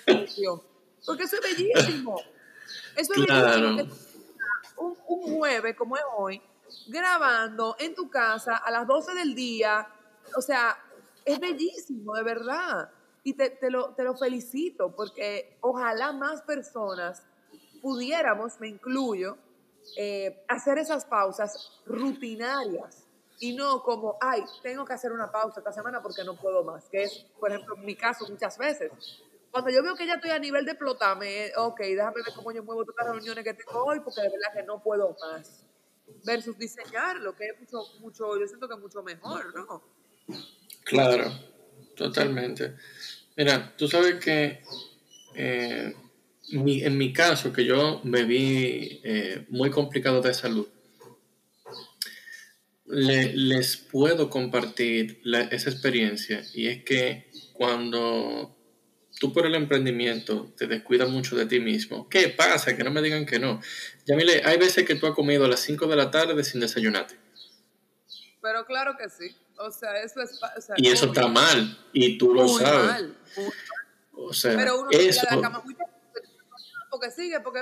Porque 1.05 1.25
eso 1.25 1.37
es 1.37 1.43
bellísimo. 1.43 2.19
Eso 2.97 3.13
es 3.13 3.27
bellísimo. 3.27 3.95
Un, 4.79 4.97
un 5.07 5.37
jueves 5.37 5.77
como 5.77 5.97
es 5.97 6.03
hoy, 6.17 6.43
grabando 6.87 7.77
en 7.79 7.95
tu 7.95 8.09
casa 8.09 8.57
a 8.57 8.71
las 8.71 8.87
12 8.87 9.15
del 9.15 9.35
día. 9.35 9.87
O 10.35 10.41
sea, 10.41 10.79
es 11.27 11.39
bellísimo, 11.39 12.15
de 12.15 12.23
verdad. 12.23 12.91
Y 13.23 13.35
te, 13.35 13.51
te, 13.51 13.71
lo, 13.71 13.95
te 13.95 14.03
lo 14.03 14.17
felicito 14.17 14.97
porque 14.97 15.59
ojalá 15.61 16.13
más 16.13 16.41
personas 16.41 17.23
pudiéramos, 17.83 18.59
me 18.61 18.69
incluyo, 18.69 19.37
eh, 19.99 20.43
hacer 20.49 20.79
esas 20.79 21.05
pausas 21.05 21.83
rutinarias 21.85 23.06
y 23.41 23.55
no 23.55 23.83
como, 23.83 24.17
ay, 24.21 24.43
tengo 24.63 24.85
que 24.85 24.95
hacer 24.95 25.13
una 25.13 25.31
pausa 25.31 25.61
esta 25.61 25.73
semana 25.73 26.03
porque 26.03 26.25
no 26.25 26.37
puedo 26.37 26.65
más, 26.65 26.89
que 26.89 27.05
es, 27.05 27.27
por 27.39 27.51
ejemplo, 27.51 27.77
mi 27.77 27.95
caso 27.95 28.27
muchas 28.29 28.57
veces. 28.57 28.91
Cuando 29.51 29.71
yo 29.71 29.83
veo 29.83 29.95
que 29.95 30.07
ya 30.07 30.15
estoy 30.15 30.31
a 30.31 30.39
nivel 30.39 30.65
de 30.65 30.73
explotarme, 30.73 31.53
ok, 31.57 31.81
déjame 31.81 32.17
ver 32.17 32.35
cómo 32.35 32.53
yo 32.53 32.63
muevo 32.63 32.85
todas 32.85 33.07
las 33.07 33.17
reuniones 33.17 33.45
que 33.45 33.55
tengo 33.55 33.85
hoy 33.85 34.01
porque 34.01 34.21
de 34.21 34.29
verdad 34.29 34.53
que 34.55 34.63
no 34.63 34.83
puedo 34.83 35.17
más 35.21 35.67
versus 36.25 36.59
diseñar, 36.59 37.17
lo 37.17 37.35
que 37.35 37.47
es 37.47 37.61
mucho, 37.61 37.83
mucho, 38.01 38.39
yo 38.39 38.47
siento 38.47 38.69
que 38.69 38.75
es 38.75 38.81
mucho 38.81 39.03
mejor, 39.03 39.55
¿no? 39.55 39.83
Claro, 40.85 41.31
totalmente. 41.97 42.77
Mira, 43.37 43.75
tú 43.77 43.89
sabes 43.89 44.23
que 44.23 44.63
eh, 45.35 45.95
en 46.49 46.99
mi 46.99 47.13
caso, 47.13 47.53
que 47.53 47.65
yo 47.65 48.01
me 48.05 48.25
vi 48.25 49.01
eh, 49.05 49.47
muy 49.49 49.71
complicado 49.71 50.21
de 50.21 50.33
salud, 50.33 50.69
les 52.89 53.77
puedo 53.77 54.31
compartir 54.31 55.21
esa 55.51 55.71
experiencia 55.71 56.43
y 56.55 56.69
es 56.69 56.85
que 56.85 57.29
cuando 57.53 58.57
tú 59.19 59.33
por 59.33 59.47
el 59.47 59.55
emprendimiento 59.55 60.53
te 60.57 60.67
descuidas 60.67 61.09
mucho 61.09 61.37
de 61.37 61.47
ti 61.47 61.59
mismo. 61.61 62.09
¿Qué 62.09 62.29
pasa? 62.29 62.77
Que 62.77 62.85
no 62.85 62.91
me 62.91 63.03
digan 63.03 63.27
que 63.27 63.39
no. 63.39 63.61
Yamile, 64.07 64.43
hay 64.45 64.59
veces 64.59 64.87
que 64.87 64.95
tú 64.95 65.07
has 65.07 65.15
comido 65.15 65.45
a 65.47 65.49
las 65.49 65.61
5 65.61 65.87
de 65.87 65.97
la 65.97 66.11
tarde 66.11 66.45
sin 66.45 66.61
desayunarte. 66.61 67.17
Pero 68.43 68.65
claro 68.67 68.97
que 68.97 69.09
sí. 69.09 69.35
O 69.59 69.71
sea, 69.71 70.03
eso 70.03 70.21
es... 70.21 70.39
y 70.77 70.89
eso 70.89 71.07
está 71.07 71.29
mal. 71.29 71.79
Y 71.93 72.19
tú 72.19 72.35
lo 72.35 72.47
sabes. 72.47 72.87
Mal, 72.87 73.19
O 74.13 74.33
sea, 74.33 74.55
Pero 74.55 74.81
uno 74.81 74.91
eso... 74.93 75.27
la 75.31 75.41
cama 75.41 75.63
muy 75.65 75.75
porque 76.99 77.11
sigue, 77.11 77.41
porque 77.41 77.61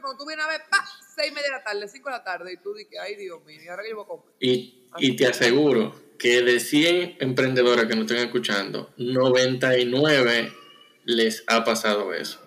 cuando 0.00 0.18
tú 0.18 0.26
vienes 0.26 0.44
a 0.44 0.48
ver, 0.48 0.60
pa, 0.70 0.84
seis 1.14 1.32
y 1.32 1.34
media 1.34 1.48
de 1.48 1.56
la 1.56 1.64
tarde, 1.64 1.88
cinco 1.88 2.10
de 2.10 2.16
la 2.16 2.24
tarde, 2.24 2.52
y 2.52 2.56
tú 2.58 2.74
dices, 2.74 2.98
ay 3.00 3.16
Dios 3.16 3.44
mío, 3.44 3.60
y 3.62 3.68
ahora 3.68 3.82
que 3.82 3.90
yo 3.90 3.96
voy 3.96 4.04
a 4.04 4.08
comer. 4.08 4.26
Y 4.40 4.86
Y 4.98 5.16
te 5.16 5.26
aseguro 5.26 5.94
que 6.18 6.42
de 6.42 6.60
100 6.60 7.16
emprendedoras 7.20 7.86
que 7.86 7.96
nos 7.96 8.10
estén 8.10 8.24
escuchando, 8.24 8.92
99 8.96 10.52
les 11.04 11.42
ha 11.48 11.64
pasado 11.64 12.14
eso. 12.14 12.40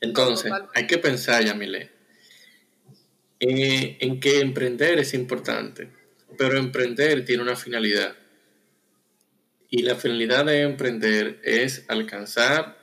Entonces, 0.00 0.52
hay 0.74 0.86
que 0.86 0.98
pensar, 0.98 1.44
Yamile, 1.44 1.90
eh, 3.40 3.98
en 4.00 4.20
que 4.20 4.40
emprender 4.40 4.98
es 5.00 5.14
importante, 5.14 5.88
pero 6.38 6.58
emprender 6.58 7.24
tiene 7.24 7.42
una 7.42 7.56
finalidad. 7.56 8.16
Y 9.68 9.82
la 9.82 9.96
finalidad 9.96 10.44
de 10.44 10.62
emprender 10.62 11.40
es 11.42 11.84
alcanzar, 11.88 12.76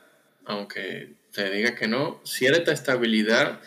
aunque 0.45 1.18
te 1.31 1.49
diga 1.49 1.75
que 1.75 1.87
no, 1.87 2.21
cierta 2.23 2.71
estabilidad 2.71 3.61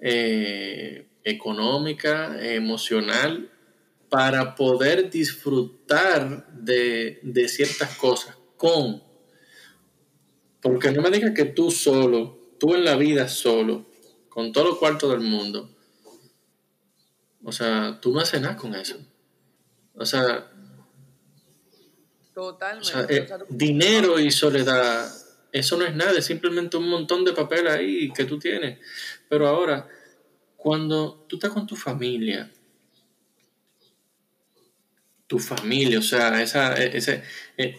eh, 0.00 1.06
económica, 1.24 2.36
emocional, 2.40 3.50
para 4.08 4.54
poder 4.54 5.10
disfrutar 5.10 6.46
de, 6.52 7.18
de 7.22 7.48
ciertas 7.48 7.96
cosas 7.96 8.36
con. 8.56 9.02
Porque 10.60 10.90
no 10.90 11.02
me 11.02 11.10
digas 11.10 11.32
que 11.34 11.44
tú 11.44 11.70
solo, 11.70 12.54
tú 12.58 12.74
en 12.74 12.84
la 12.84 12.96
vida 12.96 13.28
solo, 13.28 13.86
con 14.28 14.52
todo 14.52 14.64
los 14.64 14.78
cuartos 14.78 15.10
del 15.10 15.20
mundo, 15.20 15.70
o 17.42 17.52
sea, 17.52 17.98
tú 18.00 18.12
no 18.12 18.20
haces 18.20 18.40
nada 18.40 18.56
con 18.56 18.74
eso. 18.74 18.96
O 19.94 20.04
sea, 20.04 20.50
Totalmente. 22.36 23.16
Eh, 23.16 23.28
dinero 23.48 24.18
y 24.18 24.30
soledad, 24.30 25.10
eso 25.52 25.76
no 25.76 25.84
es 25.84 25.94
nada, 25.94 26.18
es 26.18 26.24
simplemente 26.24 26.76
un 26.76 26.88
montón 26.88 27.24
de 27.24 27.32
papel 27.32 27.66
ahí 27.68 28.12
que 28.12 28.24
tú 28.24 28.38
tienes. 28.38 28.78
Pero 29.28 29.46
ahora, 29.46 29.88
cuando 30.56 31.24
tú 31.28 31.36
estás 31.36 31.52
con 31.52 31.66
tu 31.66 31.76
familia, 31.76 32.50
tu 35.26 35.38
familia, 35.38 35.98
o 35.98 36.02
sea, 36.02 36.42
esa, 36.42 36.74
ese, 36.74 37.22
e, 37.56 37.76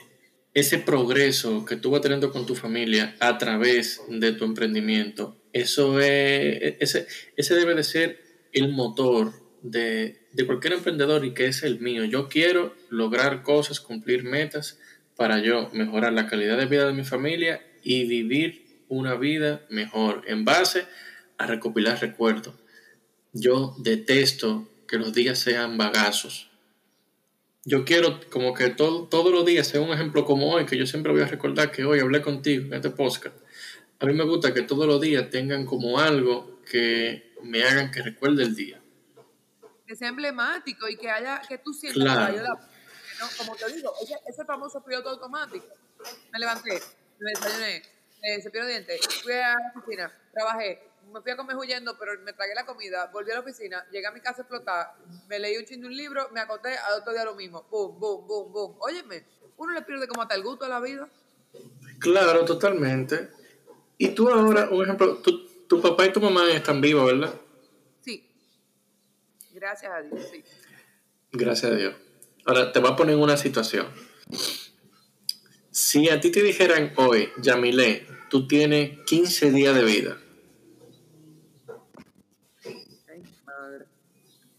ese 0.54 0.80
progreso 0.80 1.66
que 1.66 1.76
tú 1.76 1.92
vas 1.92 2.02
teniendo 2.02 2.32
con 2.32 2.46
tu 2.46 2.56
familia 2.56 3.16
a 3.20 3.38
través 3.38 4.02
de 4.10 4.34
tu 4.34 4.46
emprendimiento, 4.46 5.38
eso 5.54 6.00
es, 6.00 6.08
e, 6.08 6.78
ese, 6.80 7.08
ese 7.36 7.56
debe 7.56 7.76
de 7.76 7.84
ser 7.84 8.22
el 8.54 8.70
motor 8.70 9.34
de, 9.62 10.28
de 10.34 10.46
cualquier 10.46 10.74
emprendedor 10.74 11.26
y 11.26 11.34
que 11.34 11.46
es 11.46 11.64
el 11.64 11.80
mío. 11.80 12.06
Yo 12.06 12.28
quiero 12.28 12.76
lograr 12.90 13.44
cosas, 13.44 13.80
cumplir 13.80 14.24
metas 14.24 14.80
para 15.18 15.40
yo 15.40 15.70
mejorar 15.74 16.14
la 16.14 16.28
calidad 16.28 16.58
de 16.58 16.66
vida 16.66 16.86
de 16.86 16.94
mi 16.94 17.04
familia 17.04 17.62
y 17.84 18.08
vivir 18.08 18.84
una 18.88 19.16
vida 19.16 19.62
mejor 19.70 20.24
en 20.28 20.46
base 20.46 20.86
a 21.38 21.48
recopilar 21.48 22.00
recuerdos. 22.00 22.56
Yo 23.34 23.76
detesto 23.80 24.70
que 24.88 24.98
los 24.98 25.14
días 25.14 25.40
sean 25.40 25.78
bagazos 25.78 26.48
yo 27.68 27.84
quiero 27.84 28.22
como 28.32 28.54
que 28.54 28.70
todo, 28.70 29.10
todos 29.10 29.30
los 29.30 29.46
días 29.46 29.68
sea 29.68 29.82
un 29.82 29.90
ejemplo 29.90 30.24
como 30.24 30.54
hoy, 30.54 30.66
que 30.66 30.78
yo 30.78 30.88
siempre 30.88 31.12
voy 31.12 31.22
a 31.22 31.28
recordar 31.28 31.70
que 31.70 31.84
hoy 31.84 32.00
hablé 32.00 32.22
contigo 32.22 32.68
en 32.68 32.76
este 32.76 32.92
podcast. 32.92 33.36
A 34.00 34.06
mí 34.06 34.14
me 34.14 34.24
gusta 34.24 34.54
que 34.54 34.62
todos 34.62 34.88
los 34.88 35.02
días 35.02 35.30
tengan 35.30 35.66
como 35.66 36.00
algo 36.00 36.62
que 36.64 37.34
me 37.44 37.64
hagan 37.64 37.92
que 37.92 38.02
recuerde 38.02 38.44
el 38.44 38.56
día. 38.56 38.82
Que 39.86 39.98
sea 39.98 40.08
emblemático 40.08 40.88
y 40.88 40.96
que 40.96 41.10
haya, 41.10 41.42
que 41.42 41.58
tú 41.58 41.74
sientas 41.74 42.02
claro. 42.02 42.58
¿No? 43.20 43.28
Como 43.38 43.56
te 43.56 43.72
digo, 43.72 43.94
ese, 44.02 44.16
ese 44.26 44.46
famoso 44.46 44.84
piloto 44.84 45.10
automático. 45.10 45.66
Me 46.32 46.40
levanté, 46.40 46.82
me 47.20 47.32
desayuné, 47.32 47.84
eh, 48.22 48.42
cepillo 48.42 48.66
de 48.66 48.72
dientes, 48.72 49.02
fui 49.24 49.34
a 49.34 49.54
la 49.54 49.74
oficina, 49.76 50.12
trabajé, 50.34 50.82
me 51.14 51.22
fui 51.22 51.32
a 51.32 51.38
comer 51.38 51.56
huyendo, 51.56 51.98
pero 51.98 52.20
me 52.22 52.34
tragué 52.34 52.54
la 52.54 52.66
comida, 52.66 53.08
volví 53.08 53.32
a 53.32 53.36
la 53.36 53.40
oficina, 53.40 53.86
llegué 53.92 54.08
a 54.08 54.12
mi 54.12 54.22
casa 54.22 54.42
a 54.42 54.44
explotar, 54.44 54.94
me 55.28 55.40
leí 55.40 55.58
un 55.58 55.66
chingo 55.66 55.84
de 55.84 55.88
un 55.88 55.98
libro, 55.98 56.30
me 56.32 56.40
acosté, 56.40 56.78
al 56.78 57.02
otro 57.02 57.14
día 57.14 57.24
lo 57.24 57.36
mismo. 57.36 57.66
Boom, 57.70 58.00
boom, 58.00 58.28
boom, 58.28 58.52
boom. 58.52 58.76
Óyeme, 58.80 59.26
uno 59.58 59.74
le 59.74 59.82
pierde 59.82 60.08
como 60.08 60.22
hasta 60.22 60.36
el 60.36 60.44
gusto 60.44 60.66
a 60.66 60.70
la 60.70 60.80
vida. 60.80 61.10
Claro, 62.00 62.46
totalmente. 62.46 63.30
Y 63.98 64.10
tú 64.10 64.30
ahora, 64.30 64.70
un 64.70 64.84
ejemplo, 64.84 65.18
tu, 65.18 65.48
tu 65.68 65.82
papá 65.82 66.06
y 66.06 66.12
tu 66.12 66.22
mamá 66.22 66.50
están 66.52 66.82
vivos, 66.82 67.06
¿verdad? 67.06 67.34
Sí. 68.02 68.30
Gracias 69.52 69.92
a 69.92 70.02
Dios, 70.02 70.20
sí. 70.32 70.44
Gracias 71.32 71.72
a 71.72 71.76
Dios. 71.76 71.96
Ahora, 72.48 72.72
te 72.72 72.80
voy 72.80 72.92
a 72.92 72.96
poner 72.96 73.16
en 73.16 73.22
una 73.22 73.38
situación. 73.38 73.86
Si 75.70 76.10
a 76.10 76.20
ti 76.20 76.32
te 76.32 76.42
dijeran 76.42 76.94
hoy, 76.96 77.30
Yamile, 77.40 78.08
tú 78.30 78.48
tienes 78.48 78.98
15 79.06 79.52
días 79.52 79.76
de 79.76 79.84
vida 79.84 80.18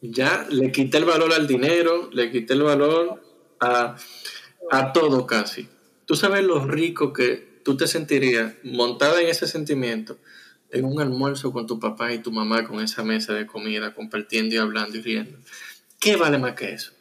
ya 0.00 0.46
le 0.50 0.70
quité 0.72 0.98
el 0.98 1.04
valor 1.04 1.32
al 1.32 1.46
dinero, 1.46 2.10
le 2.12 2.30
quité 2.30 2.54
el 2.54 2.62
valor 2.62 3.22
a, 3.60 3.96
todo 4.92 5.26
casi. 5.26 5.68
Tú 6.06 6.14
sabes 6.14 6.44
lo 6.44 6.64
rico 6.66 7.12
que 7.12 7.60
tú 7.64 7.76
te 7.76 7.86
sentirías 7.86 8.54
montada 8.62 9.20
en 9.20 9.28
ese 9.28 9.46
sentimiento, 9.46 10.18
en 10.70 10.84
un 10.84 11.00
almuerzo 11.00 11.52
con 11.52 11.66
tu 11.66 11.80
papá 11.80 12.12
y 12.12 12.18
tu 12.18 12.30
mamá, 12.30 12.64
con 12.64 12.80
esa 12.80 13.02
mesa 13.02 13.34
de 13.34 13.46
comida, 13.46 13.94
compartiendo 13.94 14.54
y 14.54 14.58
hablando 14.58 14.96
y 14.98 15.02
riendo. 15.02 15.38
¿Qué 15.98 16.16
vale 16.16 16.38
más 16.38 16.54
que 16.54 16.72
eso? 16.72 16.92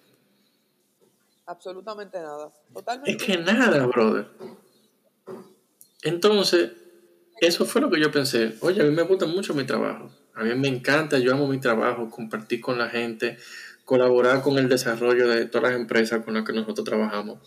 Absolutamente 1.48 2.20
nada. 2.20 2.52
Es 3.06 3.24
que 3.24 3.38
nada, 3.38 3.86
brother. 3.88 4.28
Entonces, 6.04 6.74
eso 7.40 7.66
fue 7.66 7.80
lo 7.80 7.90
que 7.90 8.02
yo 8.02 8.12
pensé. 8.12 8.58
Oye, 8.60 8.82
a 8.82 8.84
mí 8.84 8.92
me 8.92 9.04
gusta 9.04 9.26
mucho 9.26 9.54
mi 9.54 9.66
trabajo. 9.66 10.12
A 10.36 10.44
mí 10.44 10.54
me 10.56 10.68
encanta, 10.68 11.18
yo 11.20 11.34
amo 11.34 11.48
mi 11.48 11.60
trabajo, 11.60 12.10
compartir 12.10 12.60
con 12.60 12.78
la 12.78 12.90
gente, 12.90 13.38
colaborar 13.86 14.42
con 14.42 14.58
el 14.58 14.68
desarrollo 14.68 15.30
de 15.30 15.46
todas 15.46 15.72
las 15.72 15.80
empresas 15.80 16.24
con 16.26 16.34
las 16.34 16.44
que 16.44 16.52
nosotros 16.52 16.84
trabajamos. 16.84 17.40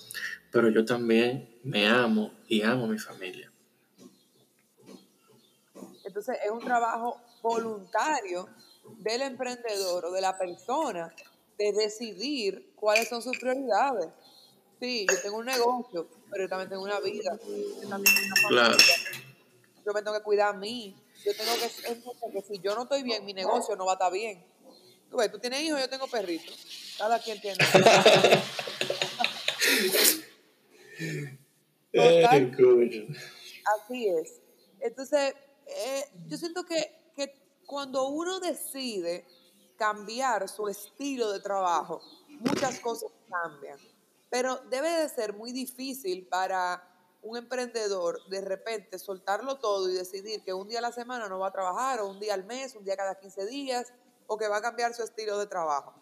Pero 0.50 0.70
yo 0.70 0.86
también 0.86 1.60
me 1.62 1.86
amo 1.86 2.32
y 2.48 2.62
amo 2.62 2.86
a 2.86 2.88
mi 2.88 2.98
familia. 2.98 3.52
Entonces 6.04 6.38
es 6.42 6.50
un 6.50 6.60
trabajo 6.60 7.20
voluntario 7.42 8.48
del 8.98 9.20
emprendedor 9.22 10.06
o 10.06 10.10
de 10.10 10.22
la 10.22 10.38
persona 10.38 11.14
de 11.64 11.72
decidir 11.72 12.72
cuáles 12.74 13.08
son 13.08 13.22
sus 13.22 13.38
prioridades. 13.38 14.08
Sí, 14.80 15.06
yo 15.10 15.20
tengo 15.20 15.38
un 15.38 15.46
negocio, 15.46 16.08
pero 16.30 16.44
yo 16.44 16.48
también 16.48 16.70
tengo 16.70 16.82
una 16.82 17.00
vida. 17.00 17.38
Yo 17.82 17.88
también 17.88 18.14
tengo 18.14 18.34
una 18.34 18.48
claro. 18.48 18.76
Yo 19.84 19.92
me 19.92 20.02
tengo 20.02 20.16
que 20.16 20.22
cuidar 20.22 20.54
a 20.54 20.58
mí 20.58 20.96
yo 21.24 21.34
tengo 21.36 21.52
que 21.56 21.66
entender 21.88 22.32
que 22.32 22.42
si 22.42 22.58
yo 22.60 22.74
no 22.74 22.84
estoy 22.84 23.02
bien, 23.02 23.24
mi 23.24 23.34
negocio 23.34 23.76
no 23.76 23.84
va 23.84 23.92
a 23.92 23.94
estar 23.94 24.12
bien. 24.12 24.42
Tú 25.10 25.18
ves, 25.18 25.30
tú 25.30 25.38
tienes 25.38 25.60
hijos, 25.62 25.78
yo 25.80 25.88
tengo 25.88 26.06
perritos. 26.06 26.56
Cada 26.96 27.18
quien 27.18 27.40
tiene. 27.40 27.58
así 33.76 34.08
es. 34.08 34.40
Entonces, 34.80 35.34
eh, 35.66 36.04
yo 36.26 36.36
siento 36.38 36.64
que, 36.64 37.10
que 37.14 37.34
cuando 37.66 38.08
uno 38.08 38.40
decide 38.40 39.26
cambiar 39.80 40.46
su 40.46 40.68
estilo 40.68 41.32
de 41.32 41.40
trabajo, 41.40 42.02
muchas 42.28 42.78
cosas 42.80 43.10
cambian. 43.30 43.78
Pero 44.28 44.58
debe 44.68 44.90
de 44.90 45.08
ser 45.08 45.32
muy 45.32 45.52
difícil 45.52 46.28
para 46.28 46.86
un 47.22 47.38
emprendedor 47.38 48.22
de 48.28 48.42
repente 48.42 48.98
soltarlo 48.98 49.58
todo 49.58 49.88
y 49.88 49.94
decidir 49.94 50.44
que 50.44 50.52
un 50.52 50.68
día 50.68 50.80
a 50.80 50.82
la 50.82 50.92
semana 50.92 51.30
no 51.30 51.38
va 51.38 51.48
a 51.48 51.52
trabajar, 51.52 52.00
o 52.00 52.10
un 52.10 52.20
día 52.20 52.34
al 52.34 52.44
mes, 52.44 52.76
un 52.76 52.84
día 52.84 52.94
cada 52.94 53.18
15 53.18 53.46
días, 53.46 53.90
o 54.26 54.36
que 54.36 54.48
va 54.48 54.58
a 54.58 54.60
cambiar 54.60 54.92
su 54.92 55.02
estilo 55.02 55.38
de 55.38 55.46
trabajo. 55.46 55.94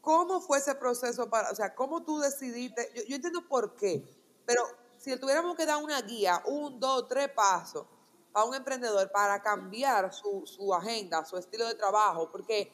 ¿Cómo 0.00 0.40
fue 0.40 0.58
ese 0.58 0.74
proceso 0.74 1.30
para, 1.30 1.52
o 1.52 1.54
sea, 1.54 1.76
cómo 1.76 2.02
tú 2.02 2.18
decidiste? 2.18 2.90
Yo, 3.08 3.14
entiendo 3.14 3.46
por 3.46 3.76
qué, 3.76 4.04
pero 4.44 4.64
si 4.98 5.16
tuviéramos 5.20 5.56
que 5.56 5.66
dar 5.66 5.80
una 5.80 6.02
guía, 6.02 6.42
un, 6.46 6.80
dos, 6.80 7.06
tres 7.06 7.28
pasos 7.28 7.86
a 8.34 8.44
un 8.44 8.54
emprendedor 8.54 9.10
para 9.10 9.42
cambiar 9.42 10.12
su, 10.12 10.42
su 10.46 10.72
agenda, 10.74 11.24
su 11.24 11.36
estilo 11.36 11.66
de 11.66 11.74
trabajo, 11.74 12.30
porque 12.30 12.72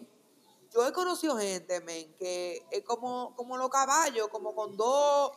yo 0.73 0.87
he 0.87 0.93
conocido 0.93 1.37
gente, 1.37 1.81
men, 1.81 2.15
que 2.19 2.63
es 2.71 2.83
como, 2.85 3.35
como 3.35 3.57
los 3.57 3.71
caballos, 3.71 4.29
como 4.29 4.55
con 4.55 4.77
dos, 4.77 5.33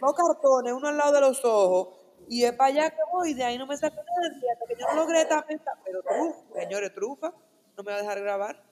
dos, 0.00 0.14
cartones, 0.16 0.72
uno 0.72 0.88
al 0.88 0.96
lado 0.96 1.12
de 1.12 1.20
los 1.20 1.44
ojos, 1.44 1.94
y 2.28 2.44
es 2.44 2.52
para 2.52 2.70
allá 2.70 2.90
que 2.90 3.02
voy, 3.12 3.34
de 3.34 3.44
ahí 3.44 3.58
no 3.58 3.66
me 3.66 3.76
saco 3.76 3.96
nada, 3.96 4.34
hasta 4.52 4.66
que 4.66 4.80
yo 4.80 4.86
no 4.88 4.94
logre 4.94 5.22
esta 5.22 5.44
meta, 5.48 5.72
pero 5.84 6.02
trufa, 6.02 6.60
señores, 6.60 6.94
trufa, 6.94 7.34
no 7.76 7.82
me 7.82 7.92
va 7.92 7.98
a 7.98 8.00
dejar 8.00 8.20
grabar. 8.20 8.64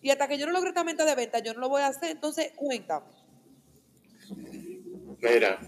Y 0.00 0.10
hasta 0.10 0.28
que 0.28 0.36
yo 0.36 0.46
no 0.46 0.52
logre 0.52 0.68
esta 0.68 0.84
meta 0.84 1.04
de 1.04 1.14
venta, 1.14 1.38
yo 1.38 1.54
no 1.54 1.60
lo 1.60 1.68
voy 1.68 1.82
a 1.82 1.88
hacer, 1.88 2.10
entonces 2.10 2.52
cuéntame. 2.56 3.06
Mira, 5.20 5.58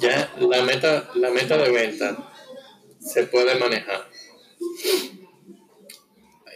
ya 0.00 0.30
la 0.38 0.62
meta, 0.62 1.08
la 1.14 1.30
meta 1.30 1.56
de 1.56 1.70
venta 1.70 2.32
se 3.00 3.24
puede 3.24 3.54
manejar 3.56 4.08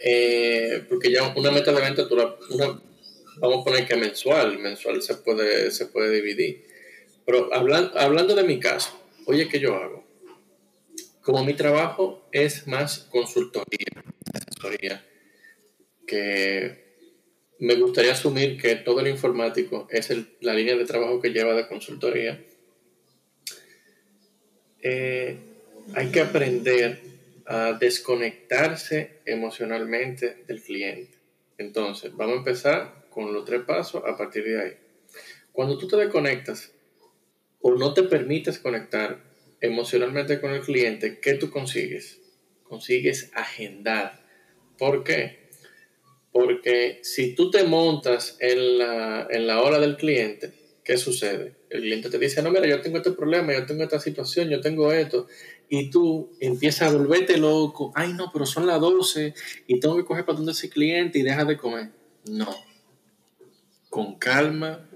eh, 0.05 0.83
porque 0.89 1.09
ya 1.09 1.33
una 1.35 1.49
meta 1.51 1.71
de 1.71 1.81
venta, 1.81 2.05
la, 2.11 2.37
vamos 3.37 3.61
a 3.61 3.63
poner 3.63 3.87
que 3.87 3.95
mensual, 3.95 4.59
mensual 4.59 5.01
se 5.01 5.15
puede, 5.15 5.71
se 5.71 5.85
puede 5.85 6.13
dividir. 6.13 6.65
Pero 7.25 7.53
hablando, 7.53 7.97
hablando 7.97 8.35
de 8.35 8.43
mi 8.43 8.59
caso, 8.59 9.01
oye, 9.25 9.47
¿qué 9.47 9.61
yo 9.61 9.75
hago? 9.75 10.03
Como 11.21 11.45
mi 11.45 11.53
trabajo 11.53 12.27
es 12.33 12.67
más 12.67 13.07
consultoría, 13.09 14.03
que 16.05 16.83
me 17.59 17.75
gustaría 17.75 18.11
asumir 18.11 18.61
que 18.61 18.75
todo 18.75 18.99
el 18.99 19.07
informático 19.07 19.87
es 19.89 20.11
la 20.41 20.53
línea 20.53 20.75
de 20.75 20.83
trabajo 20.83 21.21
que 21.21 21.29
lleva 21.29 21.53
de 21.53 21.67
consultoría. 21.67 22.43
Eh, 24.81 25.52
hay 25.95 26.11
que 26.11 26.21
aprender 26.21 27.01
a 27.45 27.73
desconectarse 27.73 29.19
emocionalmente 29.25 30.43
del 30.47 30.61
cliente. 30.61 31.17
Entonces, 31.57 32.15
vamos 32.15 32.35
a 32.35 32.37
empezar 32.39 33.05
con 33.09 33.33
los 33.33 33.45
tres 33.45 33.61
pasos 33.61 34.03
a 34.05 34.17
partir 34.17 34.43
de 34.45 34.61
ahí. 34.61 34.73
Cuando 35.51 35.77
tú 35.77 35.87
te 35.87 35.97
desconectas 35.97 36.71
o 37.61 37.75
no 37.75 37.93
te 37.93 38.03
permites 38.03 38.59
conectar 38.59 39.21
emocionalmente 39.61 40.41
con 40.41 40.51
el 40.51 40.61
cliente, 40.61 41.19
¿qué 41.19 41.35
tú 41.35 41.49
consigues? 41.49 42.19
Consigues 42.63 43.31
agendar. 43.33 44.23
¿Por 44.77 45.03
qué? 45.03 45.49
Porque 46.31 46.99
si 47.03 47.35
tú 47.35 47.51
te 47.51 47.63
montas 47.63 48.37
en 48.39 48.79
la, 48.79 49.27
en 49.29 49.45
la 49.45 49.61
hora 49.61 49.79
del 49.79 49.95
cliente, 49.95 50.51
¿qué 50.83 50.97
sucede? 50.97 51.53
El 51.73 51.81
cliente 51.81 52.09
te 52.09 52.19
dice, 52.19 52.43
no, 52.43 52.51
mira, 52.51 52.67
yo 52.67 52.81
tengo 52.81 52.97
este 52.97 53.11
problema, 53.11 53.51
yo 53.51 53.65
tengo 53.65 53.81
esta 53.83 53.99
situación, 53.99 54.47
yo 54.47 54.61
tengo 54.61 54.91
esto, 54.91 55.27
y 55.69 55.89
tú 55.89 56.31
empiezas 56.39 56.91
a 56.91 56.95
volverte 56.95 57.37
loco, 57.37 57.91
ay 57.95 58.13
no, 58.13 58.29
pero 58.31 58.45
son 58.45 58.67
las 58.67 58.79
12 58.79 59.33
y 59.65 59.79
tengo 59.79 59.95
que 59.97 60.05
coger 60.05 60.23
para 60.23 60.37
donde 60.37 60.51
ese 60.51 60.69
cliente 60.69 61.17
y 61.17 61.23
deja 61.23 61.45
de 61.45 61.57
comer. 61.57 61.89
No. 62.25 62.55
Con 63.89 64.19
calma, 64.19 64.87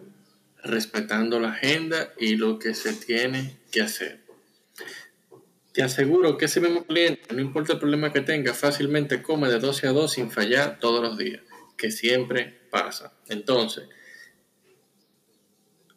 respetando 0.64 1.40
la 1.40 1.50
agenda 1.50 2.14
y 2.20 2.36
lo 2.36 2.60
que 2.60 2.76
se 2.76 2.94
tiene 2.94 3.58
que 3.72 3.82
hacer. 3.82 4.20
Te 5.72 5.82
aseguro 5.82 6.38
que 6.38 6.46
ese 6.46 6.60
mismo 6.60 6.86
cliente, 6.86 7.34
no 7.34 7.42
importa 7.42 7.74
el 7.74 7.80
problema 7.80 8.14
que 8.14 8.22
tenga, 8.22 8.54
fácilmente 8.54 9.24
come 9.24 9.50
de 9.50 9.58
12 9.58 9.88
a 9.88 9.92
2 9.94 10.12
sin 10.12 10.30
fallar 10.30 10.80
todos 10.80 11.02
los 11.02 11.18
días, 11.18 11.42
que 11.76 11.90
siempre 11.90 12.68
pasa. 12.70 13.14
Entonces, 13.30 13.90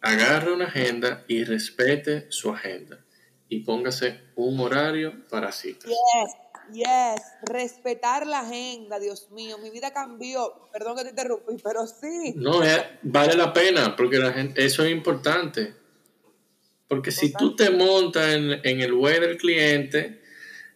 agarre 0.00 0.52
una 0.52 0.66
agenda 0.66 1.24
y 1.28 1.44
respete 1.44 2.26
su 2.30 2.50
agenda 2.50 3.04
y 3.50 3.60
póngase 3.60 4.20
un 4.36 4.60
horario 4.60 5.26
para 5.28 5.52
citas. 5.52 5.90
Yes, 5.90 6.34
yes, 6.72 7.22
respetar 7.42 8.26
la 8.26 8.40
agenda, 8.40 8.98
Dios 8.98 9.30
mío, 9.32 9.58
mi 9.58 9.70
vida 9.70 9.92
cambió. 9.92 10.68
Perdón 10.72 10.96
que 10.96 11.02
te 11.02 11.10
interrumpí, 11.10 11.56
pero 11.62 11.86
sí. 11.86 12.32
No, 12.36 12.60
vale 13.02 13.34
la 13.34 13.52
pena 13.52 13.96
porque 13.96 14.18
la 14.18 14.32
gente, 14.32 14.64
eso 14.64 14.84
es 14.84 14.92
importante. 14.92 15.74
Porque 16.86 17.12
si 17.12 17.32
tú 17.32 17.54
te 17.54 17.70
montas 17.70 18.34
en, 18.34 18.80
el 18.80 18.92
web 18.92 19.20
del 19.20 19.36
cliente, 19.36 20.22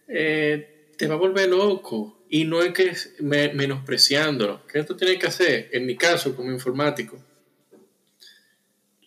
eh, 0.07 0.93
te 0.97 1.07
va 1.07 1.15
a 1.15 1.17
volver 1.17 1.49
loco. 1.49 2.25
Y 2.29 2.45
no 2.45 2.61
es 2.61 2.73
que 2.73 2.93
menospreciándolo. 3.21 4.65
¿Qué 4.65 4.83
tú 4.83 4.95
tienes 4.95 5.19
que 5.19 5.27
hacer? 5.27 5.69
En 5.73 5.85
mi 5.85 5.95
caso, 5.95 6.35
como 6.35 6.51
informático, 6.51 7.17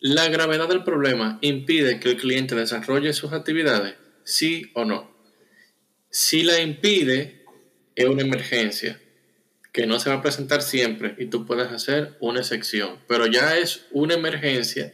la 0.01 0.29
gravedad 0.29 0.69
del 0.69 0.83
problema 0.83 1.39
impide 1.41 1.99
que 1.99 2.11
el 2.11 2.17
cliente 2.17 2.55
desarrolle 2.55 3.13
sus 3.13 3.33
actividades, 3.33 3.95
sí 4.23 4.71
o 4.73 4.85
no. 4.85 5.13
Si 6.09 6.43
la 6.43 6.61
impide, 6.61 7.45
es 7.95 8.05
una 8.05 8.21
emergencia 8.21 8.99
que 9.73 9.85
no 9.85 9.99
se 9.99 10.09
va 10.09 10.17
a 10.17 10.21
presentar 10.21 10.61
siempre 10.61 11.15
y 11.17 11.25
tú 11.25 11.45
puedes 11.45 11.67
hacer 11.67 12.17
una 12.21 12.39
excepción, 12.39 12.99
pero 13.07 13.27
ya 13.27 13.57
es 13.57 13.87
una 13.91 14.15
emergencia 14.15 14.93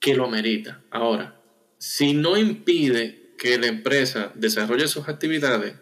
que 0.00 0.14
lo 0.14 0.24
amerita. 0.24 0.82
Ahora, 0.90 1.40
si 1.78 2.12
no 2.12 2.36
impide 2.36 3.32
que 3.38 3.58
la 3.58 3.66
empresa 3.66 4.32
desarrolle 4.34 4.88
sus 4.88 5.08
actividades, 5.08 5.74